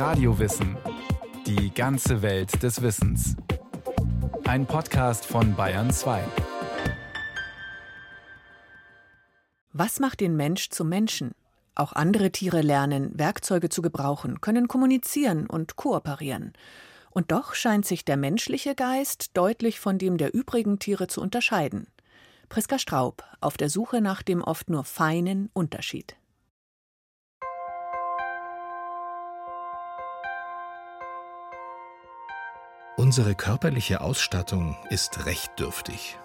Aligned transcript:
Radiowissen. 0.00 0.78
Die 1.46 1.74
ganze 1.74 2.22
Welt 2.22 2.62
des 2.62 2.80
Wissens. 2.80 3.36
Ein 4.44 4.64
Podcast 4.64 5.26
von 5.26 5.54
Bayern 5.54 5.90
2. 5.90 6.24
Was 9.74 10.00
macht 10.00 10.20
den 10.20 10.36
Mensch 10.36 10.70
zum 10.70 10.88
Menschen? 10.88 11.32
Auch 11.74 11.92
andere 11.92 12.32
Tiere 12.32 12.62
lernen, 12.62 13.10
Werkzeuge 13.18 13.68
zu 13.68 13.82
gebrauchen, 13.82 14.40
können 14.40 14.68
kommunizieren 14.68 15.46
und 15.46 15.76
kooperieren. 15.76 16.54
Und 17.10 17.30
doch 17.30 17.52
scheint 17.52 17.84
sich 17.84 18.02
der 18.02 18.16
menschliche 18.16 18.74
Geist 18.74 19.36
deutlich 19.36 19.80
von 19.80 19.98
dem 19.98 20.16
der 20.16 20.32
übrigen 20.32 20.78
Tiere 20.78 21.08
zu 21.08 21.20
unterscheiden. 21.20 21.88
Priska 22.48 22.78
Straub 22.78 23.22
auf 23.42 23.58
der 23.58 23.68
Suche 23.68 24.00
nach 24.00 24.22
dem 24.22 24.40
oft 24.40 24.70
nur 24.70 24.84
feinen 24.84 25.50
Unterschied. 25.52 26.16
Unsere 33.10 33.34
körperliche 33.34 34.02
Ausstattung 34.02 34.76
ist 34.88 35.26
recht 35.26 35.58
dürftig. 35.58 36.16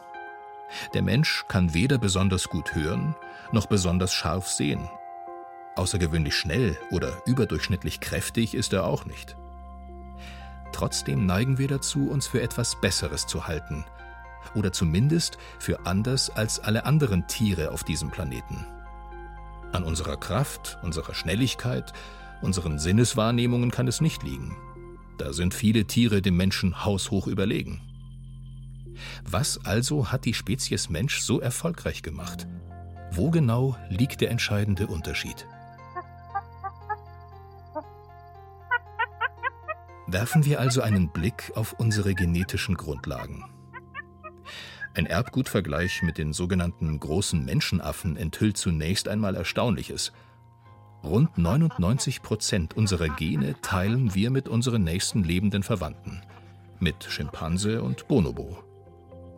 Der 0.93 1.01
Mensch 1.01 1.45
kann 1.47 1.73
weder 1.73 1.97
besonders 1.97 2.47
gut 2.47 2.75
hören 2.75 3.15
noch 3.51 3.65
besonders 3.65 4.13
scharf 4.13 4.47
sehen. 4.47 4.87
Außergewöhnlich 5.75 6.35
schnell 6.35 6.77
oder 6.91 7.23
überdurchschnittlich 7.25 8.01
kräftig 8.01 8.53
ist 8.53 8.71
er 8.71 8.85
auch 8.85 9.05
nicht. 9.05 9.35
Trotzdem 10.73 11.25
neigen 11.25 11.57
wir 11.57 11.69
dazu, 11.69 12.07
uns 12.07 12.27
für 12.27 12.43
etwas 12.43 12.79
Besseres 12.79 13.25
zu 13.25 13.47
halten 13.47 13.83
oder 14.53 14.71
zumindest 14.71 15.39
für 15.57 15.87
anders 15.87 16.29
als 16.29 16.59
alle 16.59 16.85
anderen 16.85 17.25
Tiere 17.25 17.71
auf 17.71 17.83
diesem 17.83 18.11
Planeten. 18.11 18.67
An 19.71 19.83
unserer 19.83 20.17
Kraft, 20.17 20.77
unserer 20.83 21.15
Schnelligkeit, 21.15 21.93
unseren 22.43 22.77
Sinneswahrnehmungen 22.77 23.71
kann 23.71 23.87
es 23.87 24.01
nicht 24.01 24.21
liegen. 24.21 24.55
Da 25.17 25.33
sind 25.33 25.53
viele 25.53 25.85
Tiere 25.85 26.21
dem 26.21 26.35
Menschen 26.35 26.85
haushoch 26.85 27.27
überlegen. 27.27 27.81
Was 29.23 29.65
also 29.65 30.11
hat 30.11 30.25
die 30.25 30.33
Spezies 30.33 30.89
Mensch 30.89 31.19
so 31.19 31.39
erfolgreich 31.39 32.01
gemacht? 32.01 32.47
Wo 33.11 33.29
genau 33.29 33.77
liegt 33.89 34.21
der 34.21 34.29
entscheidende 34.31 34.87
Unterschied? 34.87 35.47
Werfen 40.07 40.45
wir 40.45 40.59
also 40.59 40.81
einen 40.81 41.09
Blick 41.09 41.51
auf 41.55 41.73
unsere 41.73 42.13
genetischen 42.13 42.75
Grundlagen. 42.75 43.43
Ein 44.93 45.07
Erbgutvergleich 45.07 46.03
mit 46.03 46.17
den 46.17 46.31
sogenannten 46.31 46.99
großen 46.99 47.43
Menschenaffen 47.43 48.15
enthüllt 48.15 48.57
zunächst 48.57 49.07
einmal 49.07 49.35
Erstaunliches– 49.35 50.11
Rund 51.05 51.37
99 51.37 52.23
Prozent 52.23 52.75
unserer 52.75 53.09
Gene 53.09 53.55
teilen 53.61 54.15
wir 54.15 54.31
mit 54.31 54.49
unseren 54.49 54.83
nächsten 54.83 55.23
lebenden 55.23 55.61
Verwandten, 55.61 56.23
mit 56.79 57.03
Schimpanse 57.03 57.83
und 57.83 58.07
Bonobo. 58.07 58.57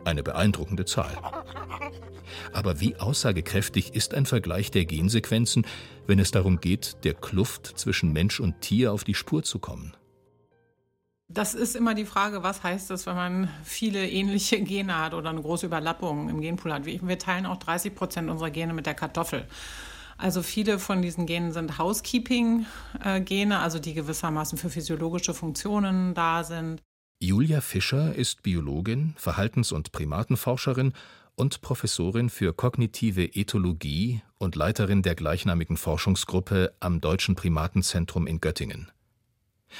Eine 0.06 0.22
beeindruckende 0.22 0.86
Zahl. 0.86 1.14
Aber 2.54 2.80
wie 2.80 2.96
aussagekräftig 2.96 3.94
ist 3.94 4.14
ein 4.14 4.24
Vergleich 4.24 4.70
der 4.70 4.86
Gensequenzen, 4.86 5.66
wenn 6.06 6.18
es 6.18 6.30
darum 6.30 6.58
geht, 6.58 7.04
der 7.04 7.12
Kluft 7.12 7.78
zwischen 7.78 8.14
Mensch 8.14 8.40
und 8.40 8.62
Tier 8.62 8.90
auf 8.90 9.04
die 9.04 9.14
Spur 9.14 9.42
zu 9.42 9.58
kommen? 9.58 9.94
Das 11.28 11.52
ist 11.52 11.76
immer 11.76 11.94
die 11.94 12.06
Frage, 12.06 12.42
was 12.42 12.62
heißt 12.62 12.88
das, 12.88 13.04
wenn 13.04 13.16
man 13.16 13.50
viele 13.62 14.08
ähnliche 14.08 14.62
Gene 14.62 14.96
hat 14.96 15.12
oder 15.12 15.28
eine 15.28 15.42
große 15.42 15.66
Überlappung 15.66 16.30
im 16.30 16.40
Genpool 16.40 16.72
hat. 16.72 16.86
Wir 16.86 17.18
teilen 17.18 17.44
auch 17.44 17.58
30 17.58 17.94
Prozent 17.94 18.30
unserer 18.30 18.50
Gene 18.50 18.72
mit 18.72 18.86
der 18.86 18.94
Kartoffel. 18.94 19.46
Also 20.18 20.42
viele 20.42 20.80
von 20.80 21.00
diesen 21.00 21.26
Genen 21.26 21.52
sind 21.52 21.78
Housekeeping-Gene, 21.78 23.58
also 23.60 23.78
die 23.78 23.94
gewissermaßen 23.94 24.58
für 24.58 24.68
physiologische 24.68 25.32
Funktionen 25.32 26.12
da 26.14 26.42
sind. 26.42 26.82
Julia 27.20 27.60
Fischer 27.60 28.14
ist 28.14 28.42
Biologin, 28.42 29.14
Verhaltens- 29.16 29.72
und 29.72 29.92
Primatenforscherin 29.92 30.92
und 31.36 31.60
Professorin 31.60 32.30
für 32.30 32.52
kognitive 32.52 33.24
Ethologie 33.36 34.22
und 34.38 34.56
Leiterin 34.56 35.02
der 35.02 35.14
gleichnamigen 35.14 35.76
Forschungsgruppe 35.76 36.74
am 36.80 37.00
Deutschen 37.00 37.36
Primatenzentrum 37.36 38.26
in 38.26 38.40
Göttingen. 38.40 38.90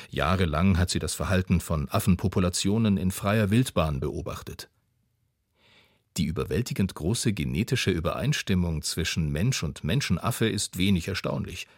Jahrelang 0.08 0.78
hat 0.78 0.90
sie 0.90 1.00
das 1.00 1.14
Verhalten 1.14 1.60
von 1.60 1.88
Affenpopulationen 1.90 2.96
in 2.96 3.10
freier 3.10 3.50
Wildbahn 3.50 3.98
beobachtet. 3.98 4.68
Die 6.18 6.24
überwältigend 6.24 6.96
große 6.96 7.32
genetische 7.32 7.92
Übereinstimmung 7.92 8.82
zwischen 8.82 9.30
Mensch 9.30 9.62
und 9.62 9.84
Menschenaffe 9.84 10.48
ist 10.48 10.76
wenig 10.76 11.06
erstaunlich. 11.06 11.68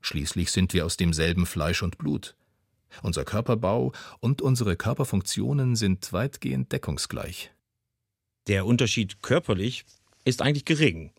Schließlich 0.00 0.52
sind 0.52 0.72
wir 0.72 0.86
aus 0.86 0.96
demselben 0.96 1.46
Fleisch 1.46 1.82
und 1.82 1.98
Blut. 1.98 2.36
Unser 3.02 3.24
Körperbau 3.24 3.92
und 4.20 4.40
unsere 4.40 4.76
Körperfunktionen 4.76 5.74
sind 5.74 6.12
weitgehend 6.12 6.70
deckungsgleich. 6.70 7.50
Der 8.46 8.66
Unterschied 8.66 9.20
körperlich 9.20 9.84
ist 10.24 10.42
eigentlich 10.42 10.64
gering. 10.64 11.10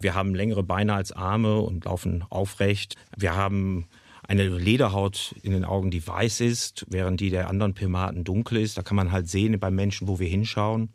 Wir 0.00 0.14
haben 0.14 0.36
längere 0.36 0.62
Beine 0.62 0.94
als 0.94 1.10
Arme 1.10 1.58
und 1.58 1.84
laufen 1.84 2.24
aufrecht. 2.30 2.94
Wir 3.16 3.34
haben 3.34 3.88
eine 4.22 4.48
Lederhaut 4.48 5.34
in 5.42 5.50
den 5.50 5.64
Augen, 5.64 5.90
die 5.90 6.06
weiß 6.06 6.42
ist, 6.42 6.86
während 6.88 7.20
die 7.20 7.30
der 7.30 7.48
anderen 7.48 7.74
Primaten 7.74 8.22
dunkel 8.22 8.58
ist. 8.58 8.78
Da 8.78 8.82
kann 8.82 8.96
man 8.96 9.10
halt 9.10 9.28
sehen 9.28 9.58
beim 9.58 9.74
Menschen, 9.74 10.06
wo 10.06 10.20
wir 10.20 10.28
hinschauen. 10.28 10.90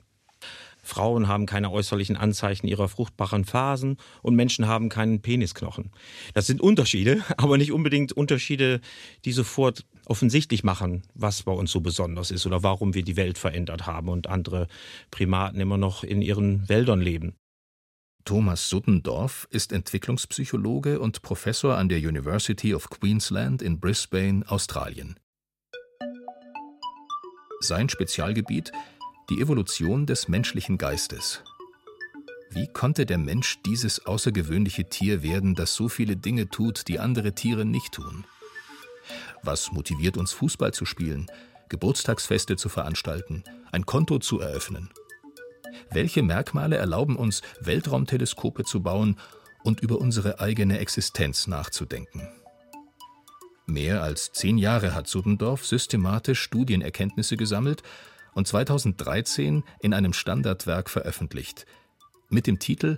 Frauen 0.82 1.28
haben 1.28 1.46
keine 1.46 1.72
äußerlichen 1.72 2.16
Anzeichen 2.16 2.68
ihrer 2.68 2.88
fruchtbaren 2.88 3.46
Phasen 3.46 3.98
und 4.22 4.36
Menschen 4.36 4.68
haben 4.68 4.90
keinen 4.90 5.22
Penisknochen. 5.22 5.92
Das 6.34 6.48
sind 6.48 6.62
Unterschiede, 6.62 7.24
aber 7.38 7.58
nicht 7.58 7.72
unbedingt 7.72 8.14
Unterschiede, 8.14 8.82
die 9.26 9.32
sofort 9.32 9.86
offensichtlich 10.06 10.64
machen, 10.64 11.04
was 11.14 11.44
bei 11.44 11.52
uns 11.52 11.72
so 11.72 11.82
besonders 11.82 12.32
ist 12.32 12.46
oder 12.46 12.64
warum 12.64 12.94
wir 12.94 13.04
die 13.04 13.18
Welt 13.18 13.38
verändert 13.38 13.86
haben 13.86 14.10
und 14.10 14.28
andere 14.28 14.68
Primaten 15.12 15.60
immer 15.60 15.78
noch 15.78 16.04
in 16.04 16.22
ihren 16.22 16.68
Wäldern 16.68 17.02
leben. 17.02 17.36
Thomas 18.26 18.70
Suttendorf 18.70 19.48
ist 19.50 19.72
Entwicklungspsychologe 19.72 21.00
und 21.00 21.22
Professor 21.22 21.78
an 21.78 21.90
der 21.90 22.00
University 22.00 22.76
of 22.76 22.90
Queensland 22.90 23.62
in 23.62 23.80
Brisbane, 23.80 24.44
Australien. 24.48 25.16
Sein 27.62 27.90
Spezialgebiet 27.90 28.72
die 29.30 29.42
Evolution 29.42 30.08
des 30.08 30.28
menschlichen 30.28 30.80
Geistes. 30.80 31.44
Wie 32.50 32.68
konnte 32.68 33.06
der 33.06 33.20
Mensch 33.20 33.62
dieses 33.64 34.08
außergewöhnliche 34.08 34.90
Tier 34.90 35.22
werden, 35.22 35.54
das 35.54 35.76
so 35.76 35.88
viele 35.88 36.18
Dinge 36.18 36.50
tut, 36.50 36.88
die 36.88 37.00
andere 37.00 37.36
Tiere 37.36 37.64
nicht 37.64 37.94
tun? 37.94 38.26
Was 39.44 39.72
motiviert 39.72 40.18
uns, 40.18 40.32
Fußball 40.32 40.74
zu 40.74 40.86
spielen, 40.86 41.28
Geburtstagsfeste 41.70 42.56
zu 42.56 42.70
veranstalten, 42.70 43.44
ein 43.72 43.86
Konto 43.86 44.18
zu 44.18 44.40
eröffnen? 44.40 44.90
Welche 45.92 46.24
Merkmale 46.24 46.78
erlauben 46.78 47.16
uns, 47.16 47.44
Weltraumteleskope 47.62 48.64
zu 48.64 48.82
bauen 48.82 49.16
und 49.64 49.80
über 49.82 50.00
unsere 50.00 50.40
eigene 50.40 50.80
Existenz 50.80 51.46
nachzudenken? 51.46 52.28
Mehr 53.68 54.02
als 54.02 54.32
zehn 54.32 54.58
Jahre 54.58 54.96
hat 54.96 55.08
Suddendorf 55.08 55.68
systematisch 55.68 56.42
Studienerkenntnisse 56.42 57.38
gesammelt 57.38 57.84
und 58.40 58.48
2013 58.48 59.64
in 59.82 59.94
einem 59.94 60.14
Standardwerk 60.14 60.90
veröffentlicht, 60.90 61.66
mit 62.30 62.48
dem 62.48 62.58
Titel 62.58 62.98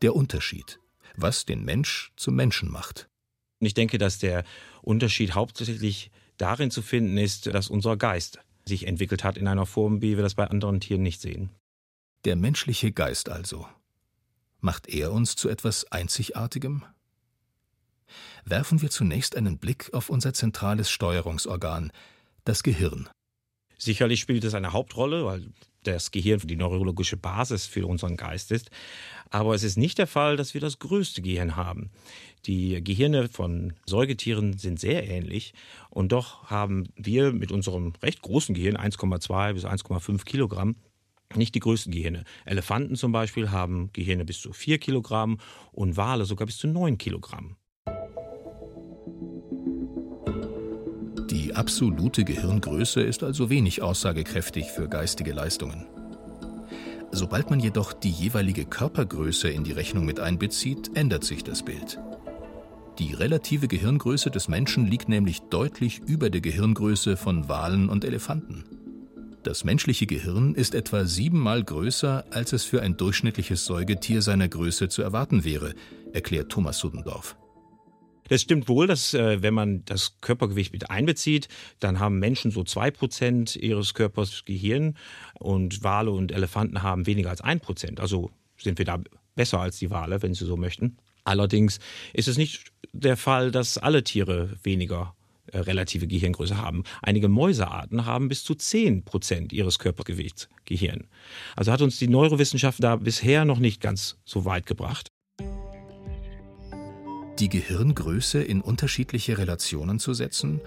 Der 0.00 0.16
Unterschied, 0.16 0.80
was 1.16 1.44
den 1.44 1.66
Mensch 1.66 2.12
zum 2.16 2.34
Menschen 2.34 2.70
macht. 2.70 3.10
Ich 3.58 3.74
denke, 3.74 3.98
dass 3.98 4.18
der 4.18 4.42
Unterschied 4.80 5.34
hauptsächlich 5.34 6.10
darin 6.38 6.70
zu 6.70 6.80
finden 6.80 7.18
ist, 7.18 7.46
dass 7.46 7.68
unser 7.68 7.98
Geist 7.98 8.40
sich 8.64 8.86
entwickelt 8.86 9.22
hat 9.22 9.36
in 9.36 9.48
einer 9.48 9.66
Form, 9.66 10.00
wie 10.00 10.16
wir 10.16 10.22
das 10.22 10.34
bei 10.34 10.46
anderen 10.46 10.80
Tieren 10.80 11.02
nicht 11.02 11.20
sehen. 11.20 11.50
Der 12.24 12.36
menschliche 12.36 12.90
Geist 12.90 13.28
also. 13.28 13.66
Macht 14.60 14.88
er 14.88 15.12
uns 15.12 15.36
zu 15.36 15.50
etwas 15.50 15.92
Einzigartigem? 15.92 16.84
Werfen 18.46 18.80
wir 18.80 18.88
zunächst 18.88 19.36
einen 19.36 19.58
Blick 19.58 19.92
auf 19.92 20.08
unser 20.08 20.32
zentrales 20.32 20.90
Steuerungsorgan, 20.90 21.92
das 22.44 22.62
Gehirn. 22.62 23.10
Sicherlich 23.82 24.20
spielt 24.20 24.44
es 24.44 24.52
eine 24.52 24.74
Hauptrolle, 24.74 25.24
weil 25.24 25.46
das 25.84 26.10
Gehirn 26.10 26.40
die 26.44 26.56
neurologische 26.56 27.16
Basis 27.16 27.64
für 27.64 27.86
unseren 27.86 28.18
Geist 28.18 28.52
ist. 28.52 28.70
Aber 29.30 29.54
es 29.54 29.62
ist 29.62 29.78
nicht 29.78 29.96
der 29.96 30.06
Fall, 30.06 30.36
dass 30.36 30.52
wir 30.52 30.60
das 30.60 30.80
größte 30.80 31.22
Gehirn 31.22 31.56
haben. 31.56 31.90
Die 32.44 32.84
Gehirne 32.84 33.28
von 33.28 33.72
Säugetieren 33.86 34.58
sind 34.58 34.78
sehr 34.78 35.08
ähnlich 35.08 35.54
und 35.88 36.12
doch 36.12 36.50
haben 36.50 36.88
wir 36.94 37.32
mit 37.32 37.52
unserem 37.52 37.94
recht 38.02 38.20
großen 38.20 38.54
Gehirn 38.54 38.76
1,2 38.76 39.54
bis 39.54 39.64
1,5 39.64 40.24
Kilogramm 40.24 40.76
nicht 41.36 41.54
die 41.54 41.60
größten 41.60 41.92
Gehirne. 41.92 42.24
Elefanten 42.44 42.96
zum 42.96 43.12
Beispiel 43.12 43.50
haben 43.50 43.92
Gehirne 43.92 44.24
bis 44.24 44.40
zu 44.40 44.52
4 44.52 44.78
Kilogramm 44.78 45.38
und 45.70 45.96
Wale 45.96 46.24
sogar 46.24 46.46
bis 46.46 46.58
zu 46.58 46.66
9 46.66 46.98
Kilogramm. 46.98 47.56
Absolute 51.60 52.24
Gehirngröße 52.24 53.02
ist 53.02 53.22
also 53.22 53.50
wenig 53.50 53.82
aussagekräftig 53.82 54.70
für 54.70 54.88
geistige 54.88 55.34
Leistungen. 55.34 55.84
Sobald 57.12 57.50
man 57.50 57.60
jedoch 57.60 57.92
die 57.92 58.10
jeweilige 58.10 58.64
Körpergröße 58.64 59.50
in 59.50 59.62
die 59.62 59.72
Rechnung 59.72 60.06
mit 60.06 60.20
einbezieht, 60.20 60.96
ändert 60.96 61.22
sich 61.22 61.44
das 61.44 61.62
Bild. 61.62 62.00
Die 62.98 63.12
relative 63.12 63.68
Gehirngröße 63.68 64.30
des 64.30 64.48
Menschen 64.48 64.86
liegt 64.86 65.10
nämlich 65.10 65.40
deutlich 65.50 66.00
über 66.06 66.30
der 66.30 66.40
Gehirngröße 66.40 67.18
von 67.18 67.50
Walen 67.50 67.90
und 67.90 68.06
Elefanten. 68.06 68.64
Das 69.42 69.62
menschliche 69.62 70.06
Gehirn 70.06 70.54
ist 70.54 70.74
etwa 70.74 71.04
siebenmal 71.04 71.62
größer, 71.62 72.24
als 72.30 72.54
es 72.54 72.64
für 72.64 72.80
ein 72.80 72.96
durchschnittliches 72.96 73.66
Säugetier 73.66 74.22
seiner 74.22 74.48
Größe 74.48 74.88
zu 74.88 75.02
erwarten 75.02 75.44
wäre, 75.44 75.74
erklärt 76.14 76.50
Thomas 76.50 76.78
Suddendorf. 76.78 77.36
Das 78.30 78.42
stimmt 78.42 78.68
wohl, 78.68 78.86
dass 78.86 79.12
äh, 79.12 79.42
wenn 79.42 79.54
man 79.54 79.84
das 79.86 80.20
Körpergewicht 80.20 80.72
mit 80.72 80.88
einbezieht, 80.88 81.48
dann 81.80 81.98
haben 81.98 82.20
Menschen 82.20 82.52
so 82.52 82.62
zwei 82.62 82.92
Prozent 82.92 83.56
ihres 83.56 83.92
Körpers 83.92 84.44
Gehirn 84.44 84.96
und 85.40 85.82
Wale 85.82 86.12
und 86.12 86.30
Elefanten 86.30 86.84
haben 86.84 87.06
weniger 87.06 87.30
als 87.30 87.40
ein 87.40 87.58
Prozent. 87.58 87.98
Also 87.98 88.30
sind 88.56 88.78
wir 88.78 88.84
da 88.84 89.00
besser 89.34 89.58
als 89.58 89.80
die 89.80 89.90
Wale, 89.90 90.22
wenn 90.22 90.32
Sie 90.32 90.44
so 90.44 90.56
möchten. 90.56 90.96
Allerdings 91.24 91.80
ist 92.12 92.28
es 92.28 92.38
nicht 92.38 92.70
der 92.92 93.16
Fall, 93.16 93.50
dass 93.50 93.78
alle 93.78 94.04
Tiere 94.04 94.50
weniger 94.62 95.16
äh, 95.46 95.58
relative 95.58 96.06
Gehirngröße 96.06 96.56
haben. 96.56 96.84
Einige 97.02 97.28
Mäusearten 97.28 98.06
haben 98.06 98.28
bis 98.28 98.44
zu 98.44 98.54
10 98.54 99.04
Prozent 99.04 99.52
ihres 99.52 99.80
Körpergewichts 99.80 100.48
Gehirn. 100.66 101.08
Also 101.56 101.72
hat 101.72 101.82
uns 101.82 101.98
die 101.98 102.06
Neurowissenschaft 102.06 102.80
da 102.80 102.94
bisher 102.94 103.44
noch 103.44 103.58
nicht 103.58 103.80
ganz 103.80 104.18
so 104.24 104.44
weit 104.44 104.66
gebracht. 104.66 105.09
Die 107.40 107.48
Gehirngröße 107.48 108.42
in 108.42 108.60
unterschiedliche 108.60 109.38
Relationen 109.38 109.98
zu 109.98 110.12
setzen, 110.12 110.60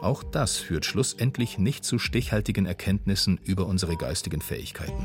auch 0.00 0.22
das 0.22 0.56
führt 0.56 0.84
schlussendlich 0.84 1.58
nicht 1.58 1.84
zu 1.84 1.98
stichhaltigen 1.98 2.64
Erkenntnissen 2.64 3.40
über 3.42 3.66
unsere 3.66 3.96
geistigen 3.96 4.40
Fähigkeiten. 4.40 5.04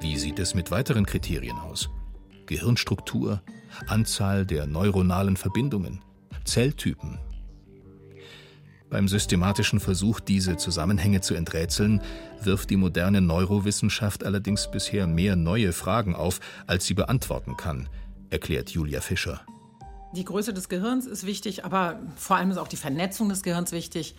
Wie 0.00 0.16
sieht 0.18 0.38
es 0.38 0.54
mit 0.54 0.70
weiteren 0.70 1.04
Kriterien 1.04 1.58
aus? 1.58 1.90
Gehirnstruktur, 2.46 3.42
Anzahl 3.88 4.46
der 4.46 4.66
neuronalen 4.66 5.36
Verbindungen, 5.36 6.00
Zelltypen. 6.44 7.18
Beim 8.88 9.08
systematischen 9.08 9.80
Versuch, 9.80 10.20
diese 10.20 10.56
Zusammenhänge 10.58 11.22
zu 11.22 11.34
enträtseln, 11.34 12.02
wirft 12.40 12.70
die 12.70 12.76
moderne 12.76 13.20
Neurowissenschaft 13.20 14.22
allerdings 14.22 14.70
bisher 14.70 15.08
mehr 15.08 15.34
neue 15.34 15.72
Fragen 15.72 16.14
auf, 16.14 16.38
als 16.68 16.86
sie 16.86 16.94
beantworten 16.94 17.56
kann, 17.56 17.88
erklärt 18.30 18.70
Julia 18.70 19.00
Fischer. 19.00 19.44
Die 20.14 20.24
Größe 20.24 20.52
des 20.52 20.68
Gehirns 20.68 21.06
ist 21.06 21.26
wichtig, 21.26 21.64
aber 21.64 21.98
vor 22.16 22.36
allem 22.36 22.50
ist 22.50 22.58
auch 22.58 22.68
die 22.68 22.76
Vernetzung 22.76 23.30
des 23.30 23.42
Gehirns 23.42 23.72
wichtig. 23.72 24.14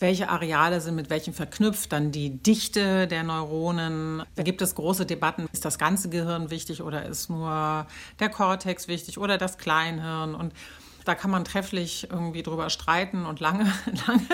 Welche 0.00 0.28
Areale 0.28 0.80
sind 0.80 0.94
mit 0.96 1.10
welchen 1.10 1.32
verknüpft, 1.32 1.92
dann 1.92 2.12
die 2.12 2.30
Dichte 2.30 3.06
der 3.06 3.22
Neuronen. 3.22 4.22
Da 4.34 4.42
gibt 4.42 4.62
es 4.62 4.74
große 4.74 5.06
Debatten, 5.06 5.48
ist 5.52 5.64
das 5.64 5.78
ganze 5.78 6.08
Gehirn 6.08 6.50
wichtig 6.50 6.82
oder 6.82 7.06
ist 7.06 7.30
nur 7.30 7.86
der 8.18 8.28
Kortex 8.28 8.88
wichtig 8.88 9.18
oder 9.18 9.38
das 9.38 9.58
Kleinhirn? 9.58 10.34
Und 10.34 10.52
da 11.08 11.14
kann 11.14 11.30
man 11.30 11.44
trefflich 11.44 12.08
irgendwie 12.10 12.42
drüber 12.42 12.68
streiten 12.68 13.24
und 13.24 13.40
lange, 13.40 13.64
lange 14.06 14.26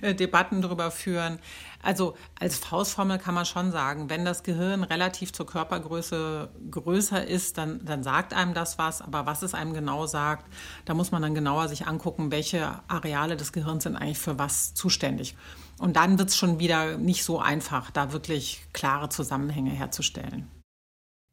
äh, 0.00 0.14
Debatten 0.14 0.62
drüber 0.62 0.90
führen. 0.90 1.38
Also 1.80 2.16
als 2.40 2.58
Faustformel 2.58 3.18
kann 3.18 3.34
man 3.34 3.46
schon 3.46 3.70
sagen, 3.70 4.10
wenn 4.10 4.24
das 4.24 4.42
Gehirn 4.42 4.82
relativ 4.82 5.32
zur 5.32 5.46
Körpergröße 5.46 6.50
größer 6.72 7.24
ist, 7.24 7.56
dann, 7.56 7.84
dann 7.84 8.02
sagt 8.02 8.34
einem 8.34 8.52
das 8.52 8.78
was. 8.78 9.00
Aber 9.00 9.26
was 9.26 9.42
es 9.42 9.54
einem 9.54 9.74
genau 9.74 10.06
sagt, 10.06 10.52
da 10.86 10.94
muss 10.94 11.12
man 11.12 11.22
dann 11.22 11.36
genauer 11.36 11.68
sich 11.68 11.86
angucken, 11.86 12.32
welche 12.32 12.80
Areale 12.88 13.36
des 13.36 13.52
Gehirns 13.52 13.84
sind 13.84 13.94
eigentlich 13.94 14.18
für 14.18 14.40
was 14.40 14.74
zuständig. 14.74 15.36
Und 15.78 15.94
dann 15.94 16.18
wird 16.18 16.30
es 16.30 16.36
schon 16.36 16.58
wieder 16.58 16.98
nicht 16.98 17.22
so 17.22 17.38
einfach, 17.38 17.92
da 17.92 18.12
wirklich 18.12 18.66
klare 18.72 19.08
Zusammenhänge 19.08 19.70
herzustellen. 19.70 20.50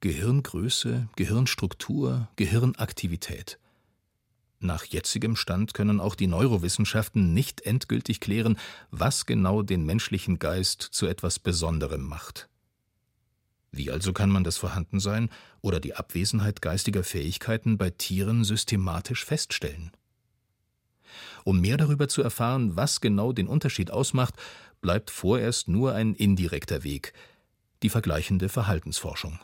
Gehirngröße, 0.01 1.07
Gehirnstruktur, 1.15 2.27
Gehirnaktivität. 2.35 3.57
Nach 4.59 4.85
jetzigem 4.85 5.35
Stand 5.35 5.73
können 5.73 5.99
auch 5.99 6.15
die 6.15 6.27
Neurowissenschaften 6.27 7.33
nicht 7.33 7.61
endgültig 7.61 8.19
klären, 8.19 8.57
was 8.89 9.25
genau 9.25 9.61
den 9.61 9.85
menschlichen 9.85 10.39
Geist 10.39 10.81
zu 10.81 11.07
etwas 11.07 11.39
Besonderem 11.39 12.03
macht. 12.03 12.49
Wie 13.71 13.91
also 13.91 14.13
kann 14.13 14.29
man 14.29 14.45
das 14.45 14.57
Vorhandensein 14.57 15.29
oder 15.61 15.81
die 15.81 15.95
Abwesenheit 15.95 16.61
geistiger 16.61 17.03
Fähigkeiten 17.03 17.77
bei 17.77 17.89
Tieren 17.89 18.45
systematisch 18.45 19.25
feststellen? 19.25 19.91
Um 21.43 21.59
mehr 21.59 21.77
darüber 21.77 22.07
zu 22.07 22.21
erfahren, 22.23 22.75
was 22.77 23.01
genau 23.01 23.33
den 23.33 23.47
Unterschied 23.47 23.91
ausmacht, 23.91 24.35
bleibt 24.81 25.11
vorerst 25.11 25.67
nur 25.67 25.93
ein 25.93 26.15
indirekter 26.15 26.83
Weg, 26.83 27.13
die 27.83 27.89
vergleichende 27.89 28.49
Verhaltensforschung. 28.49 29.39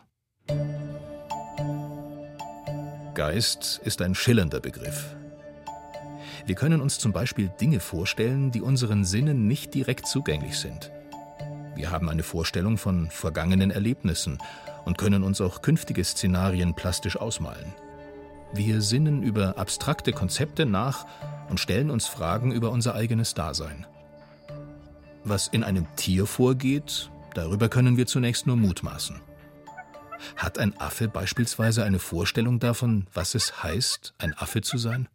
Geist 3.13 3.81
ist 3.83 4.01
ein 4.01 4.15
schillernder 4.15 4.61
Begriff. 4.61 5.15
Wir 6.45 6.55
können 6.55 6.79
uns 6.81 6.97
zum 6.97 7.11
Beispiel 7.11 7.51
Dinge 7.59 7.79
vorstellen, 7.79 8.51
die 8.51 8.61
unseren 8.61 9.03
Sinnen 9.03 9.47
nicht 9.47 9.73
direkt 9.73 10.07
zugänglich 10.07 10.57
sind. 10.57 10.91
Wir 11.75 11.91
haben 11.91 12.09
eine 12.09 12.23
Vorstellung 12.23 12.77
von 12.77 13.09
vergangenen 13.09 13.69
Erlebnissen 13.69 14.37
und 14.85 14.97
können 14.97 15.23
uns 15.23 15.41
auch 15.41 15.61
künftige 15.61 16.03
Szenarien 16.03 16.73
plastisch 16.73 17.17
ausmalen. 17.17 17.73
Wir 18.53 18.81
sinnen 18.81 19.23
über 19.23 19.57
abstrakte 19.57 20.13
Konzepte 20.13 20.65
nach 20.65 21.05
und 21.49 21.59
stellen 21.59 21.89
uns 21.89 22.07
Fragen 22.07 22.51
über 22.51 22.71
unser 22.71 22.95
eigenes 22.95 23.33
Dasein. 23.33 23.85
Was 25.23 25.47
in 25.47 25.63
einem 25.63 25.85
Tier 25.95 26.25
vorgeht, 26.25 27.09
darüber 27.33 27.69
können 27.69 27.97
wir 27.97 28.07
zunächst 28.07 28.47
nur 28.47 28.55
mutmaßen. 28.55 29.21
Hat 30.35 30.57
ein 30.57 30.79
Affe 30.79 31.07
beispielsweise 31.07 31.83
eine 31.83 31.99
Vorstellung 31.99 32.59
davon, 32.59 33.07
was 33.13 33.35
es 33.35 33.63
heißt, 33.63 34.13
ein 34.17 34.33
Affe 34.37 34.61
zu 34.61 34.77
sein? 34.77 35.07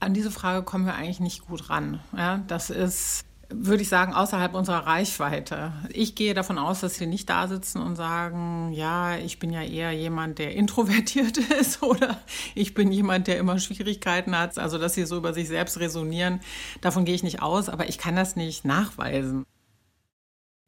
An 0.00 0.14
diese 0.14 0.32
Frage 0.32 0.64
kommen 0.64 0.84
wir 0.84 0.94
eigentlich 0.94 1.20
nicht 1.20 1.46
gut 1.46 1.70
ran. 1.70 2.00
Ja, 2.16 2.42
das 2.48 2.70
ist, 2.70 3.24
würde 3.50 3.82
ich 3.82 3.88
sagen, 3.88 4.14
außerhalb 4.14 4.52
unserer 4.54 4.84
Reichweite. 4.86 5.72
Ich 5.90 6.16
gehe 6.16 6.34
davon 6.34 6.58
aus, 6.58 6.80
dass 6.80 6.98
wir 6.98 7.06
nicht 7.06 7.30
da 7.30 7.46
sitzen 7.46 7.80
und 7.80 7.94
sagen, 7.94 8.72
ja, 8.72 9.16
ich 9.16 9.38
bin 9.38 9.52
ja 9.52 9.62
eher 9.62 9.92
jemand, 9.92 10.38
der 10.40 10.56
introvertiert 10.56 11.38
ist 11.60 11.82
oder 11.82 12.18
ich 12.56 12.74
bin 12.74 12.90
jemand, 12.90 13.28
der 13.28 13.38
immer 13.38 13.60
Schwierigkeiten 13.60 14.36
hat. 14.36 14.58
Also, 14.58 14.76
dass 14.78 14.94
sie 14.94 15.04
so 15.04 15.18
über 15.18 15.34
sich 15.34 15.46
selbst 15.46 15.78
resonieren, 15.78 16.40
davon 16.80 17.04
gehe 17.04 17.14
ich 17.14 17.22
nicht 17.22 17.40
aus, 17.40 17.68
aber 17.68 17.88
ich 17.88 17.98
kann 17.98 18.16
das 18.16 18.34
nicht 18.34 18.64
nachweisen. 18.64 19.46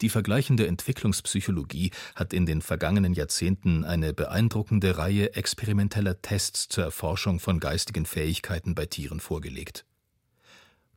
Die 0.00 0.08
vergleichende 0.08 0.66
Entwicklungspsychologie 0.66 1.90
hat 2.14 2.32
in 2.32 2.46
den 2.46 2.62
vergangenen 2.62 3.14
Jahrzehnten 3.14 3.84
eine 3.84 4.12
beeindruckende 4.12 4.98
Reihe 4.98 5.34
experimenteller 5.34 6.20
Tests 6.20 6.68
zur 6.68 6.84
Erforschung 6.84 7.38
von 7.38 7.60
geistigen 7.60 8.04
Fähigkeiten 8.04 8.74
bei 8.74 8.86
Tieren 8.86 9.20
vorgelegt. 9.20 9.84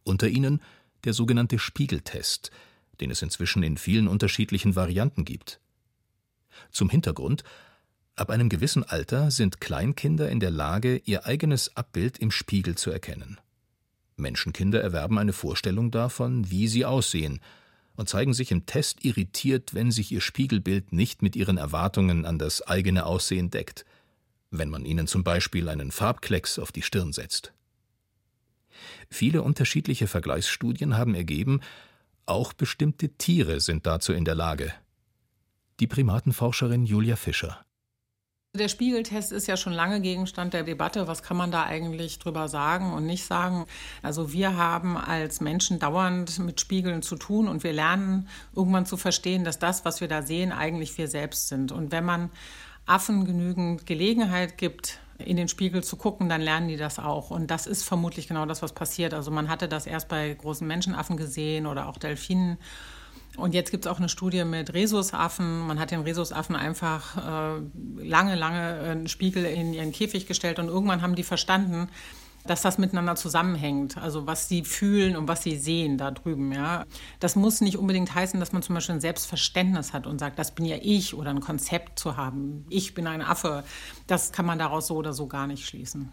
Unter 0.04 0.28
ihnen 0.28 0.62
der 1.04 1.14
sogenannte 1.14 1.60
Spiegeltest, 1.60 2.50
den 3.00 3.12
es 3.12 3.22
inzwischen 3.22 3.62
in 3.62 3.78
vielen 3.78 4.08
unterschiedlichen 4.08 4.76
Varianten 4.76 5.26
gibt. 5.26 5.60
Zum 6.72 6.90
Hintergrund 6.90 7.44
Ab 8.16 8.32
einem 8.32 8.50
gewissen 8.50 8.84
Alter 8.84 9.30
sind 9.30 9.62
Kleinkinder 9.62 10.28
in 10.32 10.40
der 10.40 10.50
Lage, 10.50 10.98
ihr 11.06 11.28
eigenes 11.28 11.78
Abbild 11.78 12.18
im 12.18 12.32
Spiegel 12.32 12.74
zu 12.74 12.90
erkennen. 12.90 13.40
Menschenkinder 14.16 14.82
erwerben 14.82 15.20
eine 15.20 15.34
Vorstellung 15.34 15.92
davon, 15.92 16.50
wie 16.50 16.68
sie 16.68 16.84
aussehen, 16.84 17.40
und 17.98 18.08
zeigen 18.08 18.34
sich 18.34 18.52
im 18.52 18.66
Test 18.66 19.04
irritiert, 19.04 19.74
wenn 19.74 19.92
sich 19.92 20.12
ihr 20.12 20.22
Spiegelbild 20.22 20.94
nicht 20.94 21.22
mit 21.22 21.36
ihren 21.36 21.58
Erwartungen 21.58 22.26
an 22.26 22.40
das 22.40 22.62
eigene 22.62 23.06
Aussehen 23.06 23.50
deckt, 23.50 23.86
wenn 24.52 24.70
man 24.70 24.86
ihnen 24.86 25.08
zum 25.08 25.24
Beispiel 25.24 25.68
einen 25.68 25.92
Farbklecks 25.92 26.60
auf 26.60 26.72
die 26.72 26.84
Stirn 26.84 27.12
setzt. 27.12 27.54
Viele 29.10 29.42
unterschiedliche 29.42 30.08
Vergleichsstudien 30.08 30.96
haben 30.96 31.16
ergeben, 31.16 31.60
auch 32.28 32.54
bestimmte 32.54 33.10
Tiere 33.10 33.60
sind 33.60 33.88
dazu 33.88 34.14
in 34.14 34.26
der 34.26 34.36
Lage. 34.36 34.72
Die 35.80 35.88
Primatenforscherin 35.88 36.86
Julia 36.86 37.16
Fischer. 37.16 37.66
Der 38.58 38.70
Spiegeltest 38.70 39.32
ist 39.32 39.48
ja 39.48 39.56
schon 39.56 39.74
lange 39.74 40.02
Gegenstand 40.02 40.54
der 40.54 40.64
Debatte. 40.64 41.08
Was 41.08 41.22
kann 41.22 41.38
man 41.38 41.52
da 41.52 41.64
eigentlich 41.64 42.18
drüber 42.18 42.48
sagen 42.48 42.94
und 42.94 43.06
nicht 43.06 43.26
sagen? 43.26 43.66
Also 44.02 44.34
wir 44.34 44.58
haben 44.58 44.98
als 44.98 45.42
Menschen 45.42 45.80
dauernd 45.80 46.40
mit 46.40 46.60
Spiegeln 46.60 47.04
zu 47.04 47.18
tun 47.18 47.48
und 47.48 47.64
wir 47.64 47.74
lernen 47.74 48.28
irgendwann 48.56 48.86
zu 48.86 48.98
verstehen, 48.98 49.44
dass 49.44 49.60
das, 49.60 49.86
was 49.86 50.02
wir 50.02 50.08
da 50.08 50.24
sehen, 50.24 50.52
eigentlich 50.52 50.98
wir 50.98 51.08
selbst 51.08 51.50
sind. 51.50 51.72
Und 51.72 51.92
wenn 51.92 52.04
man 52.04 52.32
Affen 52.88 53.26
genügend 53.26 53.86
Gelegenheit 53.86 54.58
gibt, 54.58 55.00
in 55.20 55.38
den 55.38 55.48
Spiegel 55.48 55.84
zu 55.84 55.96
gucken, 55.96 56.30
dann 56.30 56.42
lernen 56.42 56.68
die 56.68 56.78
das 56.78 57.00
auch. 57.00 57.30
Und 57.30 57.52
das 57.52 57.68
ist 57.68 57.84
vermutlich 57.84 58.28
genau 58.28 58.46
das, 58.46 58.62
was 58.62 58.74
passiert. 58.74 59.14
Also 59.14 59.30
man 59.32 59.50
hatte 59.50 59.68
das 59.68 59.86
erst 59.86 60.08
bei 60.08 60.34
großen 60.34 60.68
Menschenaffen 60.68 61.18
gesehen 61.18 61.68
oder 61.68 61.88
auch 61.88 61.98
Delfinen. 61.98 62.58
Und 63.38 63.54
jetzt 63.54 63.70
gibt 63.70 63.86
es 63.86 63.92
auch 63.92 64.00
eine 64.00 64.10
Studie 64.10 64.44
mit 64.44 64.74
Rhesusaffen. 64.74 65.60
Man 65.68 65.80
hat 65.80 65.92
den 65.92 66.02
Rhesusaffen 66.02 66.56
einfach 66.56 67.18
äh, 67.18 67.62
lange, 68.04 68.36
lange 68.36 68.80
einen 68.80 69.08
Spiegel 69.08 69.46
in 69.46 69.74
ihren 69.74 69.92
Käfig 69.92 70.26
gestellt 70.26 70.58
und 70.58 70.68
irgendwann 70.68 71.04
haben 71.04 71.16
die 71.16 71.24
verstanden, 71.24 71.88
dass 72.48 72.64
das 72.64 72.80
miteinander 72.80 73.16
zusammenhängt. 73.16 73.98
Also 73.98 74.26
was 74.26 74.50
sie 74.50 74.64
fühlen 74.64 75.16
und 75.16 75.28
was 75.28 75.44
sie 75.44 75.56
sehen 75.56 76.00
da 76.00 76.10
drüben. 76.10 76.52
Ja. 76.52 76.86
Das 77.20 77.36
muss 77.36 77.62
nicht 77.62 77.78
unbedingt 77.78 78.16
heißen, 78.16 78.40
dass 78.40 78.54
man 78.54 78.64
zum 78.64 78.74
Beispiel 78.74 78.96
ein 78.96 79.02
Selbstverständnis 79.02 79.94
hat 79.94 80.08
und 80.08 80.18
sagt, 80.18 80.40
das 80.40 80.56
bin 80.56 80.66
ja 80.66 80.78
ich 80.82 81.14
oder 81.14 81.30
ein 81.30 81.42
Konzept 81.42 82.00
zu 82.00 82.18
haben. 82.18 82.66
Ich 82.70 82.96
bin 82.96 83.06
ein 83.06 83.22
Affe. 83.22 83.64
Das 84.08 84.32
kann 84.32 84.48
man 84.48 84.58
daraus 84.58 84.88
so 84.88 84.96
oder 84.96 85.14
so 85.14 85.28
gar 85.28 85.46
nicht 85.46 85.68
schließen. 85.68 86.12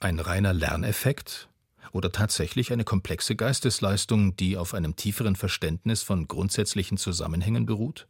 Ein 0.00 0.18
reiner 0.18 0.52
Lerneffekt 0.52 1.48
oder 1.90 2.12
tatsächlich 2.12 2.72
eine 2.72 2.84
komplexe 2.84 3.34
Geistesleistung, 3.36 4.36
die 4.36 4.56
auf 4.56 4.74
einem 4.74 4.96
tieferen 4.96 5.36
Verständnis 5.36 6.02
von 6.02 6.28
grundsätzlichen 6.28 6.96
Zusammenhängen 6.96 7.66
beruht? 7.66 8.06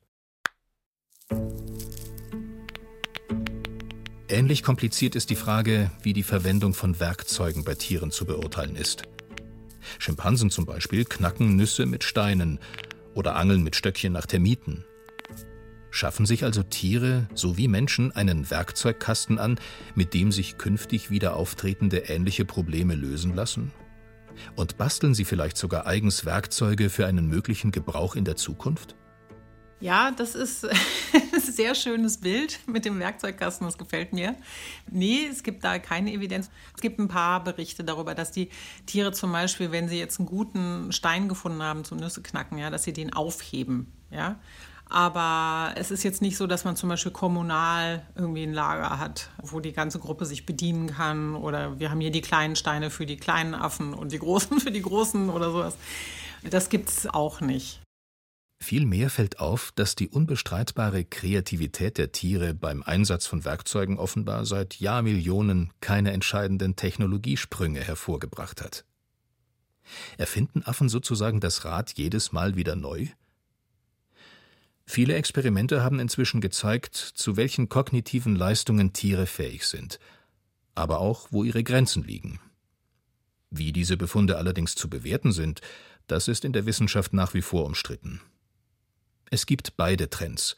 Ähnlich 4.28 4.62
kompliziert 4.62 5.14
ist 5.14 5.30
die 5.30 5.36
Frage, 5.36 5.90
wie 6.02 6.12
die 6.12 6.22
Verwendung 6.22 6.74
von 6.74 7.00
Werkzeugen 7.00 7.64
bei 7.64 7.74
Tieren 7.74 8.10
zu 8.10 8.24
beurteilen 8.24 8.76
ist. 8.76 9.02
Schimpansen 9.98 10.50
zum 10.50 10.64
Beispiel 10.64 11.04
knacken 11.04 11.56
Nüsse 11.56 11.86
mit 11.86 12.04
Steinen 12.04 12.58
oder 13.14 13.36
angeln 13.36 13.62
mit 13.62 13.76
Stöckchen 13.76 14.12
nach 14.12 14.26
Termiten. 14.26 14.84
Schaffen 15.94 16.24
sich 16.24 16.42
also 16.42 16.62
Tiere 16.62 17.28
sowie 17.34 17.68
Menschen 17.68 18.12
einen 18.12 18.50
Werkzeugkasten 18.50 19.38
an, 19.38 19.60
mit 19.94 20.14
dem 20.14 20.32
sich 20.32 20.56
künftig 20.56 21.10
wieder 21.10 21.36
auftretende 21.36 21.98
ähnliche 22.08 22.46
Probleme 22.46 22.94
lösen 22.94 23.34
lassen? 23.34 23.72
Und 24.56 24.78
basteln 24.78 25.12
sie 25.12 25.26
vielleicht 25.26 25.58
sogar 25.58 25.86
eigens 25.86 26.24
Werkzeuge 26.24 26.88
für 26.88 27.06
einen 27.06 27.28
möglichen 27.28 27.72
Gebrauch 27.72 28.16
in 28.16 28.24
der 28.24 28.36
Zukunft? 28.36 28.96
Ja, 29.80 30.12
das 30.12 30.34
ist 30.34 30.64
ein 31.12 31.40
sehr 31.40 31.74
schönes 31.74 32.16
Bild 32.18 32.60
mit 32.66 32.86
dem 32.86 32.98
Werkzeugkasten, 32.98 33.66
das 33.66 33.76
gefällt 33.76 34.14
mir. 34.14 34.34
Nee, 34.90 35.26
es 35.30 35.42
gibt 35.42 35.62
da 35.62 35.78
keine 35.78 36.10
Evidenz. 36.10 36.48
Es 36.74 36.80
gibt 36.80 37.00
ein 37.00 37.08
paar 37.08 37.44
Berichte 37.44 37.84
darüber, 37.84 38.14
dass 38.14 38.32
die 38.32 38.48
Tiere 38.86 39.12
zum 39.12 39.30
Beispiel, 39.30 39.72
wenn 39.72 39.90
sie 39.90 39.98
jetzt 39.98 40.18
einen 40.18 40.26
guten 40.26 40.90
Stein 40.90 41.28
gefunden 41.28 41.62
haben 41.62 41.84
zum 41.84 41.98
Nüsse 41.98 42.22
knacken, 42.22 42.56
ja, 42.56 42.70
dass 42.70 42.84
sie 42.84 42.94
den 42.94 43.12
aufheben. 43.12 43.92
Ja? 44.10 44.40
Aber 44.92 45.72
es 45.76 45.90
ist 45.90 46.02
jetzt 46.02 46.20
nicht 46.20 46.36
so, 46.36 46.46
dass 46.46 46.66
man 46.66 46.76
zum 46.76 46.90
Beispiel 46.90 47.12
kommunal 47.12 48.06
irgendwie 48.14 48.42
ein 48.42 48.52
Lager 48.52 48.98
hat, 48.98 49.30
wo 49.42 49.58
die 49.58 49.72
ganze 49.72 49.98
Gruppe 49.98 50.26
sich 50.26 50.44
bedienen 50.44 50.88
kann. 50.88 51.34
Oder 51.34 51.80
wir 51.80 51.90
haben 51.90 52.02
hier 52.02 52.10
die 52.10 52.20
kleinen 52.20 52.56
Steine 52.56 52.90
für 52.90 53.06
die 53.06 53.16
kleinen 53.16 53.54
Affen 53.54 53.94
und 53.94 54.12
die 54.12 54.18
großen 54.18 54.60
für 54.60 54.70
die 54.70 54.82
großen 54.82 55.30
oder 55.30 55.50
sowas. 55.50 55.78
Das 56.42 56.68
gibt 56.68 56.90
es 56.90 57.06
auch 57.06 57.40
nicht. 57.40 57.80
Vielmehr 58.62 59.08
fällt 59.08 59.40
auf, 59.40 59.72
dass 59.74 59.94
die 59.94 60.10
unbestreitbare 60.10 61.06
Kreativität 61.06 61.96
der 61.96 62.12
Tiere 62.12 62.52
beim 62.52 62.82
Einsatz 62.82 63.24
von 63.26 63.46
Werkzeugen 63.46 63.98
offenbar 63.98 64.44
seit 64.44 64.78
Jahrmillionen 64.78 65.72
keine 65.80 66.12
entscheidenden 66.12 66.76
Technologiesprünge 66.76 67.80
hervorgebracht 67.80 68.60
hat. 68.60 68.84
Erfinden 70.18 70.62
Affen 70.64 70.90
sozusagen 70.90 71.40
das 71.40 71.64
Rad 71.64 71.94
jedes 71.94 72.32
Mal 72.32 72.56
wieder 72.56 72.76
neu? 72.76 73.06
Viele 74.84 75.14
Experimente 75.14 75.82
haben 75.82 76.00
inzwischen 76.00 76.40
gezeigt, 76.40 76.96
zu 76.96 77.36
welchen 77.36 77.68
kognitiven 77.68 78.36
Leistungen 78.36 78.92
Tiere 78.92 79.26
fähig 79.26 79.66
sind, 79.66 79.98
aber 80.74 81.00
auch, 81.00 81.28
wo 81.30 81.44
ihre 81.44 81.62
Grenzen 81.62 82.02
liegen. 82.02 82.40
Wie 83.50 83.72
diese 83.72 83.96
Befunde 83.96 84.38
allerdings 84.38 84.74
zu 84.74 84.88
bewerten 84.88 85.32
sind, 85.32 85.60
das 86.06 86.28
ist 86.28 86.44
in 86.44 86.52
der 86.52 86.66
Wissenschaft 86.66 87.12
nach 87.12 87.34
wie 87.34 87.42
vor 87.42 87.64
umstritten. 87.64 88.20
Es 89.30 89.46
gibt 89.46 89.76
beide 89.76 90.10
Trends. 90.10 90.56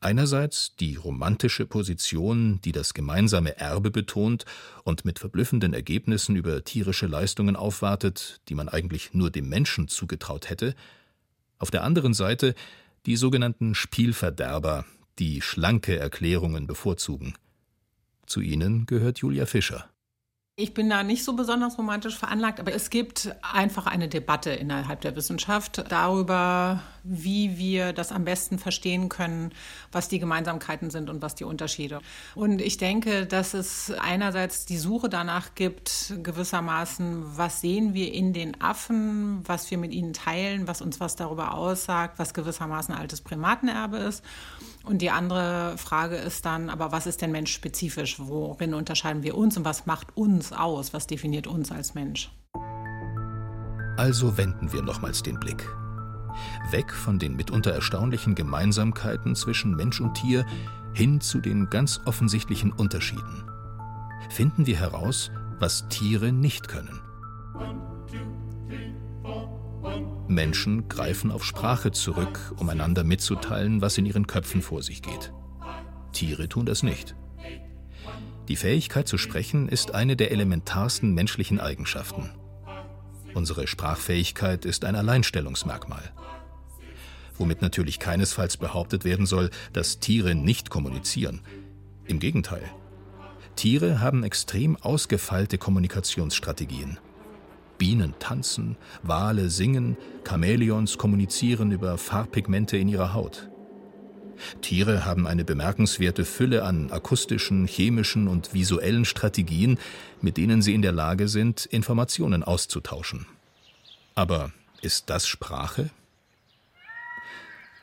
Einerseits 0.00 0.76
die 0.76 0.96
romantische 0.96 1.64
Position, 1.64 2.60
die 2.62 2.72
das 2.72 2.92
gemeinsame 2.92 3.56
Erbe 3.56 3.90
betont 3.90 4.44
und 4.82 5.06
mit 5.06 5.18
verblüffenden 5.18 5.72
Ergebnissen 5.72 6.36
über 6.36 6.62
tierische 6.62 7.06
Leistungen 7.06 7.56
aufwartet, 7.56 8.42
die 8.48 8.54
man 8.54 8.68
eigentlich 8.68 9.14
nur 9.14 9.30
dem 9.30 9.48
Menschen 9.48 9.88
zugetraut 9.88 10.50
hätte, 10.50 10.74
auf 11.58 11.70
der 11.70 11.84
anderen 11.84 12.12
Seite 12.12 12.54
die 13.06 13.16
sogenannten 13.16 13.74
Spielverderber, 13.74 14.84
die 15.18 15.42
schlanke 15.42 15.98
Erklärungen 15.98 16.66
bevorzugen. 16.66 17.34
Zu 18.26 18.40
ihnen 18.40 18.86
gehört 18.86 19.18
Julia 19.18 19.46
Fischer. 19.46 19.90
Ich 20.56 20.72
bin 20.72 20.88
da 20.88 21.02
nicht 21.02 21.24
so 21.24 21.34
besonders 21.34 21.78
romantisch 21.78 22.16
veranlagt, 22.16 22.60
aber 22.60 22.72
es 22.72 22.88
gibt 22.88 23.34
einfach 23.42 23.86
eine 23.86 24.08
Debatte 24.08 24.50
innerhalb 24.50 25.00
der 25.00 25.16
Wissenschaft 25.16 25.84
darüber, 25.90 26.80
wie 27.04 27.58
wir 27.58 27.92
das 27.92 28.10
am 28.10 28.24
besten 28.24 28.58
verstehen 28.58 29.08
können, 29.08 29.52
was 29.92 30.08
die 30.08 30.18
Gemeinsamkeiten 30.18 30.90
sind 30.90 31.10
und 31.10 31.22
was 31.22 31.34
die 31.34 31.44
Unterschiede. 31.44 32.00
Und 32.34 32.60
ich 32.60 32.78
denke, 32.78 33.26
dass 33.26 33.54
es 33.54 33.92
einerseits 34.00 34.64
die 34.64 34.78
Suche 34.78 35.08
danach 35.08 35.54
gibt, 35.54 36.14
gewissermaßen, 36.22 37.36
was 37.36 37.60
sehen 37.60 37.92
wir 37.92 38.12
in 38.12 38.32
den 38.32 38.60
Affen, 38.60 39.42
was 39.46 39.70
wir 39.70 39.78
mit 39.78 39.92
ihnen 39.92 40.14
teilen, 40.14 40.66
was 40.66 40.80
uns 40.80 40.98
was 40.98 41.14
darüber 41.14 41.54
aussagt, 41.54 42.18
was 42.18 42.32
gewissermaßen 42.32 42.94
altes 42.94 43.20
Primatenerbe 43.20 43.98
ist. 43.98 44.24
Und 44.82 45.02
die 45.02 45.10
andere 45.10 45.76
Frage 45.78 46.16
ist 46.16 46.44
dann, 46.46 46.70
aber 46.70 46.90
was 46.92 47.06
ist 47.06 47.22
denn 47.22 47.32
menschspezifisch? 47.32 48.16
Worin 48.18 48.74
unterscheiden 48.74 49.22
wir 49.22 49.36
uns 49.36 49.56
und 49.56 49.64
was 49.64 49.86
macht 49.86 50.16
uns 50.16 50.52
aus? 50.52 50.92
Was 50.92 51.06
definiert 51.06 51.46
uns 51.46 51.70
als 51.70 51.94
Mensch? 51.94 52.30
Also 53.96 54.36
wenden 54.36 54.72
wir 54.72 54.82
nochmals 54.82 55.22
den 55.22 55.38
Blick. 55.38 55.64
Weg 56.70 56.92
von 56.92 57.18
den 57.18 57.36
mitunter 57.36 57.72
erstaunlichen 57.72 58.34
Gemeinsamkeiten 58.34 59.34
zwischen 59.34 59.74
Mensch 59.74 60.00
und 60.00 60.14
Tier 60.14 60.46
hin 60.92 61.20
zu 61.20 61.40
den 61.40 61.70
ganz 61.70 62.00
offensichtlichen 62.04 62.72
Unterschieden. 62.72 63.44
Finden 64.30 64.66
wir 64.66 64.78
heraus, 64.78 65.30
was 65.58 65.88
Tiere 65.88 66.32
nicht 66.32 66.68
können. 66.68 67.00
Menschen 70.26 70.88
greifen 70.88 71.30
auf 71.30 71.44
Sprache 71.44 71.90
zurück, 71.92 72.54
um 72.56 72.68
einander 72.68 73.04
mitzuteilen, 73.04 73.80
was 73.80 73.98
in 73.98 74.06
ihren 74.06 74.26
Köpfen 74.26 74.62
vor 74.62 74.82
sich 74.82 75.02
geht. 75.02 75.32
Tiere 76.12 76.48
tun 76.48 76.66
das 76.66 76.82
nicht. 76.82 77.14
Die 78.48 78.56
Fähigkeit 78.56 79.08
zu 79.08 79.18
sprechen 79.18 79.68
ist 79.68 79.94
eine 79.94 80.16
der 80.16 80.30
elementarsten 80.30 81.14
menschlichen 81.14 81.60
Eigenschaften. 81.60 82.30
Unsere 83.34 83.66
Sprachfähigkeit 83.66 84.64
ist 84.64 84.84
ein 84.84 84.96
Alleinstellungsmerkmal. 84.96 86.12
Womit 87.38 87.62
natürlich 87.62 87.98
keinesfalls 87.98 88.56
behauptet 88.56 89.04
werden 89.04 89.26
soll, 89.26 89.50
dass 89.72 89.98
Tiere 89.98 90.34
nicht 90.34 90.70
kommunizieren. 90.70 91.40
Im 92.06 92.20
Gegenteil. 92.20 92.62
Tiere 93.56 94.00
haben 94.00 94.24
extrem 94.24 94.76
ausgefeilte 94.76 95.58
Kommunikationsstrategien. 95.58 96.98
Bienen 97.78 98.14
tanzen, 98.18 98.76
Wale 99.02 99.50
singen, 99.50 99.96
Chamäleons 100.26 100.98
kommunizieren 100.98 101.72
über 101.72 101.98
Farbpigmente 101.98 102.76
in 102.76 102.88
ihrer 102.88 103.14
Haut. 103.14 103.48
Tiere 104.60 105.04
haben 105.04 105.26
eine 105.26 105.44
bemerkenswerte 105.44 106.24
Fülle 106.24 106.64
an 106.64 106.90
akustischen, 106.90 107.66
chemischen 107.66 108.28
und 108.28 108.52
visuellen 108.52 109.04
Strategien, 109.04 109.78
mit 110.20 110.36
denen 110.36 110.62
sie 110.62 110.74
in 110.74 110.82
der 110.82 110.92
Lage 110.92 111.28
sind, 111.28 111.66
Informationen 111.66 112.42
auszutauschen. 112.42 113.26
Aber 114.14 114.52
ist 114.80 115.10
das 115.10 115.26
Sprache? 115.26 115.90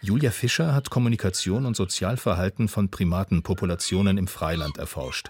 Julia 0.04 0.32
Fischer 0.32 0.74
hat 0.74 0.90
Kommunikation 0.90 1.68
und 1.68 1.76
Sozialverhalten 1.76 2.68
von 2.68 2.90
Primatenpopulationen 2.90 4.18
im 4.18 4.28
Freiland 4.28 4.80
erforscht. 4.80 5.30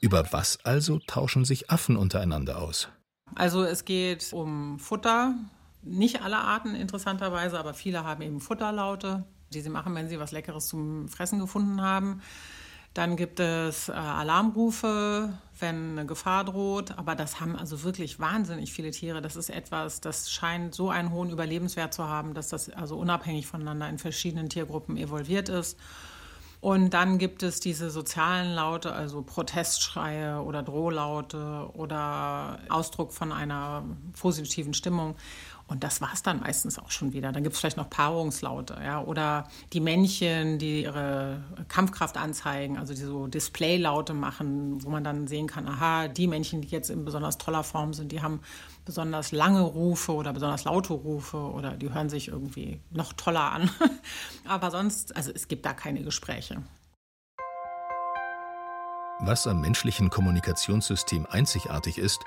Über 0.00 0.28
was 0.30 0.64
also 0.64 1.00
tauschen 1.08 1.44
sich 1.44 1.70
Affen 1.70 1.96
untereinander 1.96 2.62
aus? 2.62 2.88
Also 3.34 3.64
es 3.64 3.84
geht 3.84 4.32
um 4.32 4.78
Futter. 4.78 5.34
Nicht 5.82 6.22
alle 6.22 6.38
Arten 6.38 6.76
interessanterweise, 6.76 7.58
aber 7.58 7.74
viele 7.74 8.04
haben 8.04 8.22
eben 8.22 8.38
Futterlaute, 8.38 9.24
die 9.52 9.60
sie 9.60 9.70
machen, 9.70 9.92
wenn 9.96 10.08
sie 10.08 10.20
was 10.20 10.30
Leckeres 10.30 10.68
zum 10.68 11.08
Fressen 11.08 11.40
gefunden 11.40 11.82
haben. 11.82 12.22
Dann 12.94 13.16
gibt 13.16 13.38
es 13.38 13.88
äh, 13.88 13.92
Alarmrufe, 13.92 15.32
wenn 15.58 15.92
eine 15.92 16.06
Gefahr 16.06 16.44
droht. 16.44 16.98
Aber 16.98 17.14
das 17.14 17.40
haben 17.40 17.56
also 17.56 17.82
wirklich 17.84 18.18
wahnsinnig 18.18 18.72
viele 18.72 18.90
Tiere. 18.90 19.22
Das 19.22 19.36
ist 19.36 19.50
etwas, 19.50 20.00
das 20.00 20.30
scheint 20.30 20.74
so 20.74 20.90
einen 20.90 21.12
hohen 21.12 21.30
Überlebenswert 21.30 21.94
zu 21.94 22.08
haben, 22.08 22.34
dass 22.34 22.48
das 22.48 22.68
also 22.70 22.96
unabhängig 22.96 23.46
voneinander 23.46 23.88
in 23.88 23.98
verschiedenen 23.98 24.48
Tiergruppen 24.48 24.96
evolviert 24.96 25.48
ist. 25.48 25.78
Und 26.60 26.90
dann 26.90 27.16
gibt 27.16 27.42
es 27.42 27.60
diese 27.60 27.88
sozialen 27.90 28.54
Laute, 28.54 28.92
also 28.92 29.22
Protestschreie 29.22 30.42
oder 30.42 30.62
Drohlaute 30.62 31.70
oder 31.72 32.58
Ausdruck 32.68 33.14
von 33.14 33.32
einer 33.32 33.82
positiven 34.20 34.74
Stimmung. 34.74 35.14
Und 35.70 35.84
das 35.84 36.00
war 36.00 36.10
es 36.12 36.22
dann 36.22 36.40
meistens 36.40 36.80
auch 36.80 36.90
schon 36.90 37.12
wieder. 37.12 37.30
Dann 37.30 37.44
gibt 37.44 37.54
es 37.54 37.60
vielleicht 37.60 37.76
noch 37.76 37.88
Paarungslaute, 37.88 38.76
ja, 38.84 39.00
oder 39.00 39.46
die 39.72 39.78
Männchen, 39.78 40.58
die 40.58 40.82
ihre 40.82 41.44
Kampfkraft 41.68 42.16
anzeigen, 42.16 42.76
also 42.76 42.92
die 42.92 43.00
so 43.00 43.28
Displaylaute 43.28 44.12
machen, 44.12 44.82
wo 44.82 44.90
man 44.90 45.04
dann 45.04 45.28
sehen 45.28 45.46
kann, 45.46 45.68
aha, 45.68 46.08
die 46.08 46.26
Männchen, 46.26 46.60
die 46.60 46.68
jetzt 46.68 46.90
in 46.90 47.04
besonders 47.04 47.38
toller 47.38 47.62
Form 47.62 47.94
sind, 47.94 48.10
die 48.10 48.20
haben 48.20 48.40
besonders 48.84 49.30
lange 49.30 49.60
Rufe 49.60 50.12
oder 50.12 50.32
besonders 50.32 50.64
laute 50.64 50.92
Rufe 50.92 51.36
oder 51.36 51.76
die 51.76 51.94
hören 51.94 52.08
sich 52.08 52.26
irgendwie 52.26 52.80
noch 52.90 53.12
toller 53.12 53.52
an. 53.52 53.70
Aber 54.48 54.72
sonst, 54.72 55.14
also 55.14 55.30
es 55.32 55.46
gibt 55.46 55.64
da 55.64 55.72
keine 55.72 56.02
Gespräche. 56.02 56.64
Was 59.20 59.46
am 59.46 59.60
menschlichen 59.60 60.10
Kommunikationssystem 60.10 61.26
einzigartig 61.30 61.98
ist, 61.98 62.24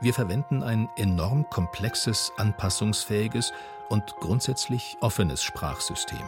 wir 0.00 0.14
verwenden 0.14 0.62
ein 0.62 0.88
enorm 0.96 1.48
komplexes, 1.50 2.32
anpassungsfähiges 2.36 3.52
und 3.88 4.16
grundsätzlich 4.16 4.96
offenes 5.00 5.42
Sprachsystem. 5.42 6.24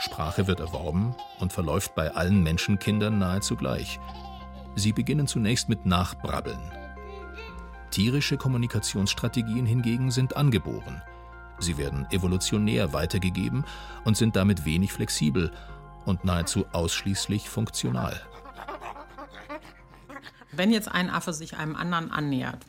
Sprache 0.00 0.46
wird 0.46 0.60
erworben 0.60 1.14
und 1.40 1.52
verläuft 1.52 1.94
bei 1.94 2.14
allen 2.14 2.42
Menschenkindern 2.42 3.18
nahezu 3.18 3.56
gleich. 3.56 3.98
Sie 4.76 4.92
beginnen 4.92 5.26
zunächst 5.26 5.68
mit 5.68 5.86
Nachbrabbeln. 5.86 6.60
Tierische 7.90 8.36
Kommunikationsstrategien 8.36 9.66
hingegen 9.66 10.10
sind 10.10 10.36
angeboren. 10.36 11.02
Sie 11.58 11.78
werden 11.78 12.06
evolutionär 12.10 12.92
weitergegeben 12.92 13.64
und 14.04 14.16
sind 14.16 14.36
damit 14.36 14.64
wenig 14.64 14.92
flexibel 14.92 15.50
und 16.04 16.24
nahezu 16.24 16.66
ausschließlich 16.72 17.48
funktional. 17.48 18.20
Wenn 20.52 20.72
jetzt 20.72 20.90
ein 20.90 21.10
Affe 21.10 21.32
sich 21.32 21.56
einem 21.56 21.76
anderen 21.76 22.10
annähert, 22.10 22.64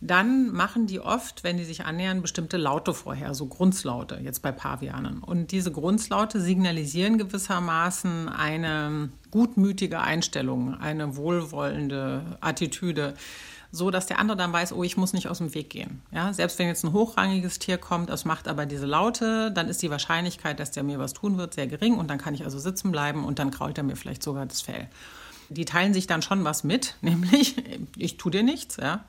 dann 0.00 0.50
machen 0.50 0.88
die 0.88 0.98
oft, 0.98 1.44
wenn 1.44 1.58
die 1.58 1.64
sich 1.64 1.84
annähern, 1.84 2.22
bestimmte 2.22 2.56
Laute 2.56 2.92
vorher, 2.92 3.34
so 3.34 3.46
Grunzlaute, 3.46 4.18
jetzt 4.20 4.42
bei 4.42 4.50
Pavianen. 4.50 5.18
Und 5.18 5.52
diese 5.52 5.70
Grunzlaute 5.70 6.40
signalisieren 6.40 7.18
gewissermaßen 7.18 8.28
eine 8.28 9.10
gutmütige 9.30 10.00
Einstellung, 10.00 10.74
eine 10.74 11.16
wohlwollende 11.16 12.38
Attitüde 12.40 13.14
so 13.74 13.90
dass 13.90 14.06
der 14.06 14.18
andere 14.18 14.36
dann 14.36 14.52
weiß, 14.52 14.74
oh, 14.74 14.84
ich 14.84 14.98
muss 14.98 15.14
nicht 15.14 15.28
aus 15.28 15.38
dem 15.38 15.54
Weg 15.54 15.70
gehen. 15.70 16.02
Ja, 16.12 16.32
selbst 16.34 16.58
wenn 16.58 16.68
jetzt 16.68 16.84
ein 16.84 16.92
hochrangiges 16.92 17.58
Tier 17.58 17.78
kommt, 17.78 18.10
das 18.10 18.26
macht 18.26 18.46
aber 18.46 18.66
diese 18.66 18.84
Laute, 18.84 19.50
dann 19.50 19.68
ist 19.68 19.80
die 19.80 19.90
Wahrscheinlichkeit, 19.90 20.60
dass 20.60 20.70
der 20.70 20.82
mir 20.82 20.98
was 20.98 21.14
tun 21.14 21.38
wird, 21.38 21.54
sehr 21.54 21.66
gering 21.66 21.94
und 21.94 22.10
dann 22.10 22.18
kann 22.18 22.34
ich 22.34 22.44
also 22.44 22.58
sitzen 22.58 22.92
bleiben 22.92 23.24
und 23.24 23.38
dann 23.38 23.50
krault 23.50 23.78
er 23.78 23.84
mir 23.84 23.96
vielleicht 23.96 24.22
sogar 24.22 24.44
das 24.44 24.60
Fell. 24.60 24.88
Die 25.52 25.64
teilen 25.64 25.94
sich 25.94 26.06
dann 26.06 26.22
schon 26.22 26.44
was 26.44 26.64
mit, 26.64 26.96
nämlich 27.02 27.56
ich 27.96 28.16
tue 28.16 28.32
dir 28.32 28.42
nichts, 28.42 28.76
ja. 28.76 29.04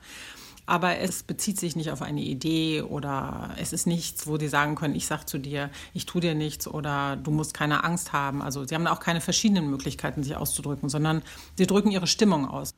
Aber 0.66 0.96
es 0.98 1.22
bezieht 1.22 1.60
sich 1.60 1.76
nicht 1.76 1.90
auf 1.90 2.00
eine 2.00 2.22
Idee 2.22 2.80
oder 2.80 3.50
es 3.58 3.74
ist 3.74 3.86
nichts, 3.86 4.26
wo 4.26 4.38
die 4.38 4.48
sagen 4.48 4.76
können, 4.76 4.94
ich 4.94 5.06
sage 5.06 5.26
zu 5.26 5.36
dir, 5.36 5.68
ich 5.92 6.06
tue 6.06 6.22
dir 6.22 6.34
nichts 6.34 6.66
oder 6.66 7.16
du 7.16 7.30
musst 7.30 7.52
keine 7.52 7.84
Angst 7.84 8.14
haben. 8.14 8.40
Also 8.40 8.64
sie 8.64 8.74
haben 8.74 8.86
auch 8.86 9.00
keine 9.00 9.20
verschiedenen 9.20 9.68
Möglichkeiten, 9.68 10.22
sich 10.22 10.36
auszudrücken, 10.36 10.88
sondern 10.88 11.22
sie 11.58 11.66
drücken 11.66 11.90
ihre 11.90 12.06
Stimmung 12.06 12.48
aus. 12.48 12.70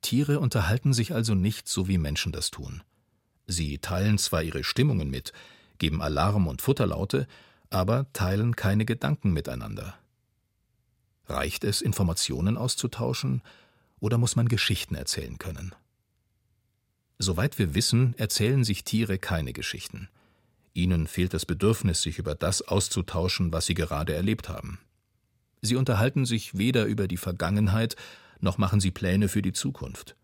Tiere 0.00 0.40
unterhalten 0.40 0.94
sich 0.94 1.12
also 1.12 1.34
nicht 1.34 1.68
so 1.68 1.86
wie 1.86 1.98
Menschen 1.98 2.32
das 2.32 2.50
tun. 2.50 2.82
Sie 3.46 3.78
teilen 3.78 4.16
zwar 4.16 4.42
ihre 4.42 4.64
Stimmungen 4.64 5.10
mit, 5.10 5.32
geben 5.78 6.00
Alarm 6.00 6.46
und 6.46 6.62
Futterlaute, 6.62 7.26
aber 7.70 8.06
teilen 8.12 8.56
keine 8.56 8.84
Gedanken 8.84 9.32
miteinander. 9.32 9.94
Reicht 11.28 11.64
es, 11.64 11.80
Informationen 11.80 12.56
auszutauschen, 12.56 13.42
oder 13.98 14.18
muss 14.18 14.36
man 14.36 14.48
Geschichten 14.48 14.94
erzählen 14.94 15.38
können? 15.38 15.74
Soweit 17.18 17.58
wir 17.58 17.74
wissen, 17.74 18.14
erzählen 18.18 18.62
sich 18.62 18.84
Tiere 18.84 19.18
keine 19.18 19.52
Geschichten. 19.52 20.08
Ihnen 20.74 21.06
fehlt 21.06 21.32
das 21.32 21.46
Bedürfnis, 21.46 22.02
sich 22.02 22.18
über 22.18 22.34
das 22.34 22.60
auszutauschen, 22.60 23.52
was 23.52 23.66
sie 23.66 23.74
gerade 23.74 24.14
erlebt 24.14 24.48
haben. 24.50 24.78
Sie 25.62 25.76
unterhalten 25.76 26.26
sich 26.26 26.58
weder 26.58 26.84
über 26.84 27.08
die 27.08 27.16
Vergangenheit 27.16 27.96
noch 28.40 28.58
machen 28.58 28.80
sie 28.80 28.90
Pläne 28.90 29.28
für 29.28 29.42
die 29.42 29.52
Zukunft. 29.52 30.14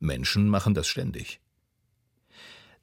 Menschen 0.00 0.48
machen 0.48 0.74
das 0.74 0.86
ständig. 0.86 1.40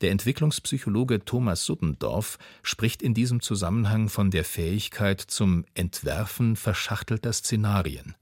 Der 0.01 0.10
Entwicklungspsychologe 0.10 1.25
Thomas 1.25 1.63
Suttendorf 1.63 2.39
spricht 2.63 3.03
in 3.03 3.13
diesem 3.13 3.39
Zusammenhang 3.39 4.10
von 4.10 4.31
der 4.31 4.43
Fähigkeit 4.43 5.22
zum 5.22 5.63
Entwerfen 5.75 6.55
verschachtelter 6.55 7.31
Szenarien. 7.31 8.15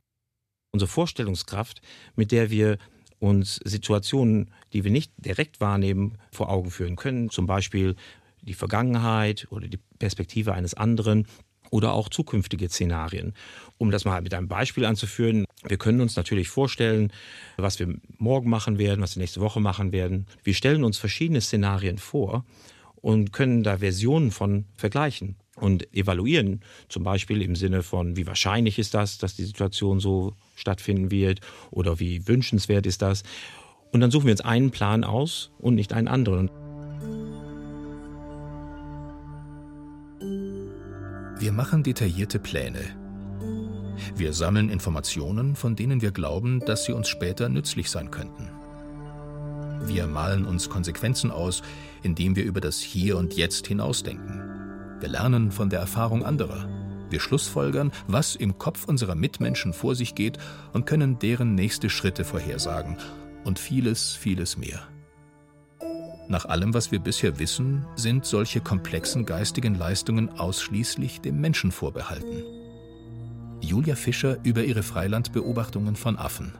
Unsere 0.71 0.89
Vorstellungskraft, 0.89 1.81
mit 2.17 2.33
der 2.33 2.49
wir 2.49 2.77
uns 3.19 3.61
Situationen, 3.63 4.51
die 4.73 4.83
wir 4.83 4.91
nicht 4.91 5.13
direkt 5.17 5.61
wahrnehmen, 5.61 6.17
vor 6.31 6.49
Augen 6.49 6.69
führen 6.69 6.97
können, 6.97 7.29
zum 7.29 7.47
Beispiel 7.47 7.95
die 8.41 8.53
Vergangenheit 8.53 9.47
oder 9.49 9.69
die 9.69 9.79
Perspektive 9.99 10.53
eines 10.53 10.73
anderen 10.73 11.27
oder 11.71 11.93
auch 11.93 12.09
zukünftige 12.09 12.67
Szenarien. 12.67 13.33
Um 13.77 13.91
das 13.91 14.03
mal 14.03 14.21
mit 14.21 14.33
einem 14.33 14.49
Beispiel 14.49 14.85
anzuführen, 14.85 15.45
wir 15.63 15.77
können 15.77 16.01
uns 16.01 16.15
natürlich 16.15 16.47
vorstellen, 16.47 17.11
was 17.57 17.79
wir 17.79 17.93
morgen 18.17 18.49
machen 18.49 18.77
werden, 18.77 19.01
was 19.01 19.15
wir 19.15 19.21
nächste 19.21 19.41
Woche 19.41 19.59
machen 19.59 19.91
werden. 19.91 20.25
Wir 20.43 20.53
stellen 20.53 20.83
uns 20.83 20.97
verschiedene 20.97 21.41
Szenarien 21.41 21.97
vor 21.97 22.45
und 22.95 23.33
können 23.33 23.63
da 23.63 23.79
Versionen 23.79 24.31
von 24.31 24.65
vergleichen 24.75 25.35
und 25.55 25.93
evaluieren, 25.93 26.61
zum 26.87 27.03
Beispiel 27.03 27.41
im 27.41 27.55
Sinne 27.55 27.83
von, 27.83 28.15
wie 28.15 28.25
wahrscheinlich 28.25 28.79
ist 28.79 28.93
das, 28.93 29.17
dass 29.17 29.35
die 29.35 29.43
Situation 29.43 29.99
so 29.99 30.33
stattfinden 30.55 31.11
wird 31.11 31.41
oder 31.71 31.99
wie 31.99 32.27
wünschenswert 32.27 32.85
ist 32.85 33.01
das. 33.01 33.23
Und 33.91 33.99
dann 33.99 34.11
suchen 34.11 34.25
wir 34.25 34.33
uns 34.33 34.41
einen 34.41 34.71
Plan 34.71 35.03
aus 35.03 35.51
und 35.57 35.75
nicht 35.75 35.91
einen 35.93 36.07
anderen. 36.07 36.49
Wir 41.39 41.51
machen 41.51 41.83
detaillierte 41.83 42.39
Pläne. 42.39 42.98
Wir 44.15 44.33
sammeln 44.33 44.69
Informationen, 44.69 45.55
von 45.55 45.75
denen 45.75 46.01
wir 46.01 46.11
glauben, 46.11 46.59
dass 46.61 46.85
sie 46.85 46.93
uns 46.93 47.07
später 47.07 47.49
nützlich 47.49 47.89
sein 47.89 48.11
könnten. 48.11 48.49
Wir 49.85 50.07
malen 50.07 50.45
uns 50.45 50.69
Konsequenzen 50.69 51.31
aus, 51.31 51.61
indem 52.03 52.35
wir 52.35 52.43
über 52.43 52.61
das 52.61 52.79
Hier 52.79 53.17
und 53.17 53.33
Jetzt 53.35 53.67
hinausdenken. 53.67 54.43
Wir 54.99 55.09
lernen 55.09 55.51
von 55.51 55.69
der 55.69 55.79
Erfahrung 55.79 56.23
anderer. 56.23 56.67
Wir 57.09 57.19
schlussfolgern, 57.19 57.91
was 58.07 58.35
im 58.35 58.57
Kopf 58.57 58.85
unserer 58.85 59.15
Mitmenschen 59.15 59.73
vor 59.73 59.95
sich 59.95 60.15
geht 60.15 60.37
und 60.73 60.85
können 60.85 61.17
deren 61.17 61.55
nächste 61.55 61.89
Schritte 61.89 62.23
vorhersagen 62.23 62.97
und 63.45 63.57
vieles, 63.57 64.11
vieles 64.11 64.57
mehr. 64.57 64.81
Nach 66.27 66.45
allem, 66.45 66.75
was 66.75 66.91
wir 66.91 66.99
bisher 66.99 67.39
wissen, 67.39 67.87
sind 67.95 68.25
solche 68.25 68.61
komplexen 68.61 69.25
geistigen 69.25 69.73
Leistungen 69.73 70.29
ausschließlich 70.29 71.21
dem 71.21 71.41
Menschen 71.41 71.71
vorbehalten. 71.71 72.43
Julia 73.61 73.95
Fischer 73.95 74.37
über 74.43 74.63
ihre 74.63 74.83
Freilandbeobachtungen 74.83 75.95
von 75.95 76.17
Affen. 76.17 76.53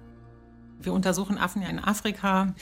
Wir 0.82 0.94
untersuchen 0.94 1.38
Affen 1.38 1.62
ja 1.62 1.68
in 1.68 1.80
Afrika. 1.80 2.54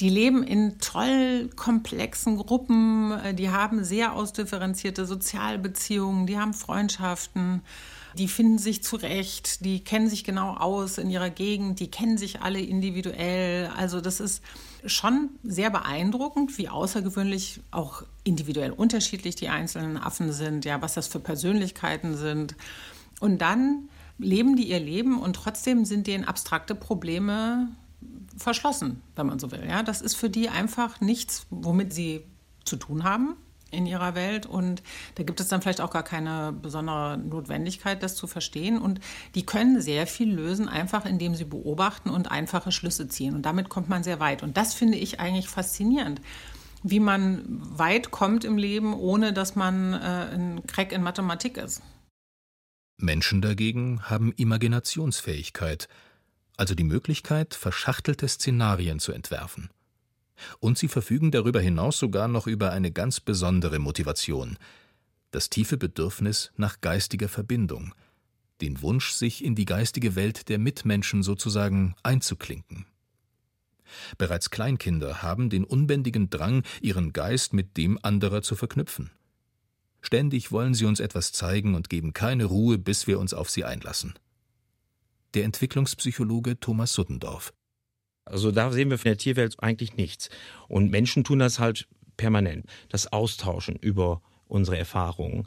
Die 0.00 0.08
leben 0.08 0.42
in 0.42 0.78
toll 0.78 1.50
komplexen 1.54 2.38
Gruppen. 2.38 3.12
Die 3.34 3.50
haben 3.50 3.84
sehr 3.84 4.14
ausdifferenzierte 4.14 5.04
Sozialbeziehungen. 5.04 6.26
Die 6.26 6.38
haben 6.38 6.54
Freundschaften. 6.54 7.60
Die 8.16 8.28
finden 8.28 8.58
sich 8.58 8.82
zurecht. 8.82 9.64
Die 9.64 9.84
kennen 9.84 10.08
sich 10.08 10.24
genau 10.24 10.54
aus 10.54 10.96
in 10.96 11.10
ihrer 11.10 11.28
Gegend. 11.28 11.78
Die 11.80 11.90
kennen 11.90 12.16
sich 12.16 12.40
alle 12.40 12.60
individuell. 12.60 13.68
Also 13.76 14.00
das 14.00 14.20
ist 14.20 14.42
schon 14.86 15.30
sehr 15.42 15.68
beeindruckend, 15.68 16.56
wie 16.56 16.70
außergewöhnlich 16.70 17.60
auch 17.70 18.02
individuell 18.24 18.70
unterschiedlich 18.70 19.34
die 19.34 19.48
einzelnen 19.48 19.98
Affen 19.98 20.32
sind, 20.32 20.64
ja, 20.64 20.80
was 20.80 20.94
das 20.94 21.06
für 21.06 21.20
Persönlichkeiten 21.20 22.16
sind. 22.16 22.56
Und 23.20 23.38
dann 23.38 23.88
leben 24.18 24.56
die 24.56 24.68
ihr 24.68 24.80
Leben 24.80 25.20
und 25.20 25.34
trotzdem 25.34 25.84
sind 25.84 26.06
denen 26.06 26.24
abstrakte 26.24 26.74
Probleme 26.74 27.68
verschlossen, 28.36 29.02
wenn 29.16 29.26
man 29.26 29.38
so 29.38 29.50
will. 29.50 29.64
Ja, 29.66 29.82
das 29.82 30.00
ist 30.00 30.14
für 30.14 30.30
die 30.30 30.48
einfach 30.48 31.00
nichts, 31.00 31.46
womit 31.50 31.92
sie 31.92 32.24
zu 32.64 32.76
tun 32.76 33.04
haben 33.04 33.36
in 33.70 33.86
ihrer 33.86 34.14
Welt 34.14 34.46
und 34.46 34.82
da 35.16 35.24
gibt 35.24 35.40
es 35.40 35.48
dann 35.48 35.60
vielleicht 35.60 35.80
auch 35.80 35.90
gar 35.90 36.02
keine 36.02 36.52
besondere 36.52 37.18
Notwendigkeit, 37.18 38.02
das 38.02 38.14
zu 38.14 38.26
verstehen 38.26 38.78
und 38.78 39.00
die 39.34 39.44
können 39.44 39.82
sehr 39.82 40.06
viel 40.06 40.32
lösen, 40.32 40.68
einfach 40.68 41.04
indem 41.04 41.34
sie 41.34 41.44
beobachten 41.44 42.08
und 42.08 42.30
einfache 42.30 42.72
Schlüsse 42.72 43.08
ziehen 43.08 43.34
und 43.34 43.42
damit 43.42 43.68
kommt 43.68 43.88
man 43.88 44.02
sehr 44.02 44.20
weit 44.20 44.42
und 44.42 44.56
das 44.56 44.72
finde 44.72 44.96
ich 44.96 45.20
eigentlich 45.20 45.48
faszinierend, 45.48 46.22
wie 46.82 47.00
man 47.00 47.42
weit 47.46 48.10
kommt 48.10 48.44
im 48.44 48.56
Leben, 48.56 48.94
ohne 48.94 49.34
dass 49.34 49.54
man 49.54 49.92
äh, 49.92 49.96
ein 49.96 50.66
Crack 50.66 50.92
in 50.92 51.02
Mathematik 51.02 51.58
ist. 51.58 51.82
Menschen 52.98 53.40
dagegen 53.40 54.02
haben 54.02 54.32
Imaginationsfähigkeit, 54.32 55.88
also 56.56 56.74
die 56.74 56.84
Möglichkeit, 56.84 57.54
verschachtelte 57.54 58.28
Szenarien 58.28 58.98
zu 58.98 59.12
entwerfen. 59.12 59.70
Und 60.60 60.78
sie 60.78 60.88
verfügen 60.88 61.30
darüber 61.30 61.60
hinaus 61.60 61.98
sogar 61.98 62.28
noch 62.28 62.46
über 62.46 62.72
eine 62.72 62.92
ganz 62.92 63.20
besondere 63.20 63.78
Motivation 63.78 64.58
das 65.30 65.50
tiefe 65.50 65.76
Bedürfnis 65.76 66.52
nach 66.56 66.80
geistiger 66.80 67.28
Verbindung, 67.28 67.94
den 68.60 68.80
Wunsch, 68.82 69.12
sich 69.12 69.44
in 69.44 69.54
die 69.54 69.66
geistige 69.66 70.16
Welt 70.16 70.48
der 70.48 70.58
Mitmenschen 70.58 71.22
sozusagen 71.22 71.94
einzuklinken. 72.02 72.86
Bereits 74.16 74.50
Kleinkinder 74.50 75.22
haben 75.22 75.50
den 75.50 75.64
unbändigen 75.64 76.28
Drang, 76.30 76.62
ihren 76.80 77.12
Geist 77.12 77.52
mit 77.52 77.76
dem 77.76 77.98
anderer 78.02 78.42
zu 78.42 78.54
verknüpfen. 78.56 79.10
Ständig 80.08 80.52
wollen 80.52 80.74
sie 80.74 80.86
uns 80.86 81.00
etwas 81.00 81.32
zeigen 81.32 81.74
und 81.74 81.90
geben 81.90 82.14
keine 82.14 82.46
Ruhe, 82.46 82.78
bis 82.78 83.06
wir 83.06 83.18
uns 83.18 83.34
auf 83.34 83.50
sie 83.50 83.64
einlassen. 83.64 84.14
Der 85.34 85.44
Entwicklungspsychologe 85.44 86.58
Thomas 86.58 86.94
Suttendorf 86.94 87.52
also 88.30 88.52
da 88.52 88.70
sehen 88.70 88.90
wir 88.90 88.98
von 88.98 89.10
der 89.10 89.18
Tierwelt 89.18 89.56
eigentlich 89.58 89.96
nichts. 89.96 90.28
Und 90.68 90.90
Menschen 90.90 91.24
tun 91.24 91.38
das 91.38 91.58
halt 91.58 91.88
permanent. 92.16 92.66
Das 92.88 93.12
Austauschen 93.12 93.76
über 93.76 94.22
unsere 94.46 94.78
Erfahrungen. 94.78 95.46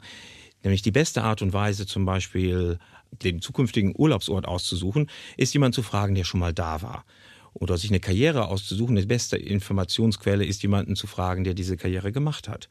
Nämlich 0.62 0.82
die 0.82 0.92
beste 0.92 1.22
Art 1.22 1.42
und 1.42 1.52
Weise, 1.52 1.86
zum 1.86 2.04
Beispiel 2.04 2.78
den 3.10 3.40
zukünftigen 3.40 3.94
Urlaubsort 3.96 4.46
auszusuchen, 4.46 5.10
ist 5.36 5.52
jemand 5.54 5.74
zu 5.74 5.82
fragen, 5.82 6.14
der 6.14 6.24
schon 6.24 6.40
mal 6.40 6.52
da 6.52 6.82
war. 6.82 7.04
Oder 7.52 7.76
sich 7.76 7.90
eine 7.90 8.00
Karriere 8.00 8.48
auszusuchen. 8.48 8.96
Die 8.96 9.06
beste 9.06 9.36
Informationsquelle 9.36 10.44
ist 10.44 10.62
jemanden 10.62 10.96
zu 10.96 11.06
fragen, 11.06 11.44
der 11.44 11.54
diese 11.54 11.76
Karriere 11.76 12.10
gemacht 12.10 12.48
hat. 12.48 12.68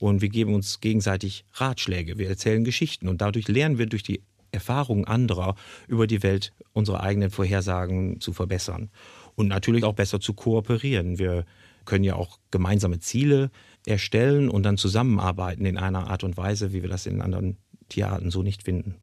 Und 0.00 0.22
wir 0.22 0.30
geben 0.30 0.54
uns 0.54 0.80
gegenseitig 0.80 1.44
Ratschläge, 1.52 2.16
wir 2.16 2.28
erzählen 2.28 2.64
Geschichten 2.64 3.06
und 3.06 3.20
dadurch 3.20 3.48
lernen 3.48 3.76
wir 3.76 3.84
durch 3.84 4.02
die 4.02 4.22
Erfahrungen 4.50 5.04
anderer 5.04 5.54
über 5.88 6.06
die 6.06 6.22
Welt 6.22 6.52
unsere 6.72 7.00
eigenen 7.00 7.30
Vorhersagen 7.30 8.18
zu 8.18 8.32
verbessern 8.32 8.90
und 9.34 9.46
natürlich 9.46 9.84
auch 9.84 9.92
besser 9.92 10.18
zu 10.18 10.32
kooperieren. 10.32 11.18
Wir 11.18 11.44
können 11.84 12.04
ja 12.04 12.14
auch 12.14 12.38
gemeinsame 12.50 12.98
Ziele 12.98 13.50
erstellen 13.86 14.48
und 14.48 14.62
dann 14.62 14.78
zusammenarbeiten 14.78 15.66
in 15.66 15.76
einer 15.76 16.08
Art 16.08 16.24
und 16.24 16.36
Weise, 16.38 16.72
wie 16.72 16.80
wir 16.80 16.88
das 16.88 17.04
in 17.04 17.20
anderen 17.20 17.58
Tierarten 17.90 18.30
so 18.30 18.42
nicht 18.42 18.62
finden. 18.62 18.96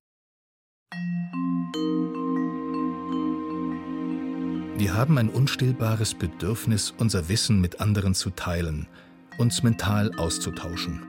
Wir 4.79 4.95
haben 4.95 5.17
ein 5.17 5.29
unstillbares 5.29 6.15
Bedürfnis, 6.15 6.93
unser 6.97 7.29
Wissen 7.29 7.61
mit 7.61 7.81
anderen 7.81 8.13
zu 8.15 8.31
teilen, 8.31 8.87
uns 9.37 9.63
mental 9.63 10.13
auszutauschen. 10.15 11.01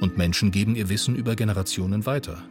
Und 0.00 0.16
Menschen 0.16 0.50
geben 0.50 0.76
ihr 0.76 0.88
Wissen 0.88 1.16
über 1.16 1.36
Generationen 1.36 2.06
weiter. 2.06 2.42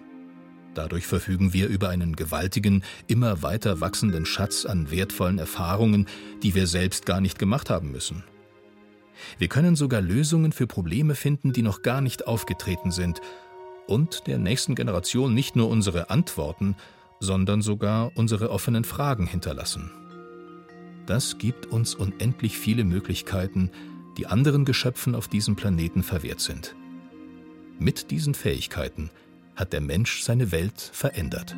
Dadurch 0.74 1.06
verfügen 1.06 1.54
wir 1.54 1.68
über 1.68 1.90
einen 1.90 2.16
gewaltigen, 2.16 2.84
immer 3.08 3.44
weiter 3.44 3.82
wachsenden 3.82 4.26
Schatz 4.26 4.66
an 4.66 4.90
wertvollen 4.90 5.38
Erfahrungen, 5.38 6.08
die 6.44 6.56
wir 6.56 6.68
selbst 6.68 7.06
gar 7.06 7.20
nicht 7.20 7.40
gemacht 7.40 7.70
haben 7.70 7.92
müssen. 7.92 8.24
Wir 9.38 9.50
können 9.50 9.76
sogar 9.76 10.02
Lösungen 10.02 10.52
für 10.52 10.68
Probleme 10.68 11.16
finden, 11.16 11.54
die 11.54 11.62
noch 11.62 11.82
gar 11.82 12.02
nicht 12.02 12.28
aufgetreten 12.28 12.92
sind, 12.92 13.22
und 13.88 14.28
der 14.28 14.38
nächsten 14.38 14.76
Generation 14.76 15.34
nicht 15.34 15.56
nur 15.56 15.68
unsere 15.68 16.10
Antworten, 16.10 16.76
sondern 17.20 17.62
sogar 17.62 18.12
unsere 18.16 18.50
offenen 18.50 18.86
Fragen 18.86 19.28
hinterlassen. 19.28 19.92
Das 21.06 21.38
gibt 21.38 21.66
uns 21.66 21.94
unendlich 21.94 22.58
viele 22.58 22.86
Möglichkeiten, 22.86 23.70
die 24.18 24.28
anderen 24.28 24.66
Geschöpfen 24.66 25.16
auf 25.16 25.28
diesem 25.28 25.56
Planeten 25.56 26.04
verwehrt 26.04 26.40
sind. 26.40 26.76
Mit 27.80 28.12
diesen 28.12 28.34
Fähigkeiten 28.34 29.10
hat 29.56 29.74
der 29.74 29.82
Mensch 29.82 30.22
seine 30.22 30.52
Welt 30.52 30.80
verändert. 30.80 31.56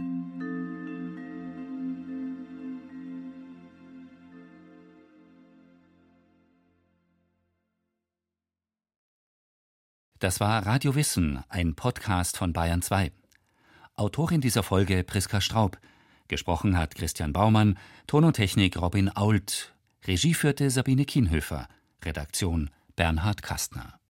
Das 10.19 10.39
war 10.39 10.65
Radio 10.65 10.95
Wissen, 10.95 11.43
ein 11.49 11.75
Podcast 11.75 12.37
von 12.37 12.53
Bayern 12.53 12.81
2. 12.81 13.11
Autorin 13.95 14.39
dieser 14.39 14.63
Folge 14.63 15.03
Priska 15.03 15.41
Straub. 15.41 15.77
Gesprochen 16.29 16.77
hat 16.77 16.95
Christian 16.95 17.33
Baumann, 17.33 17.77
Ton 18.07 18.23
und 18.23 18.33
Technik 18.37 18.81
Robin 18.81 19.09
Ault, 19.09 19.73
Regie 20.07 20.33
führte 20.33 20.69
Sabine 20.69 21.03
Kienhöfer, 21.03 21.67
Redaktion 22.05 22.69
Bernhard 22.95 23.41
Kastner. 23.41 23.93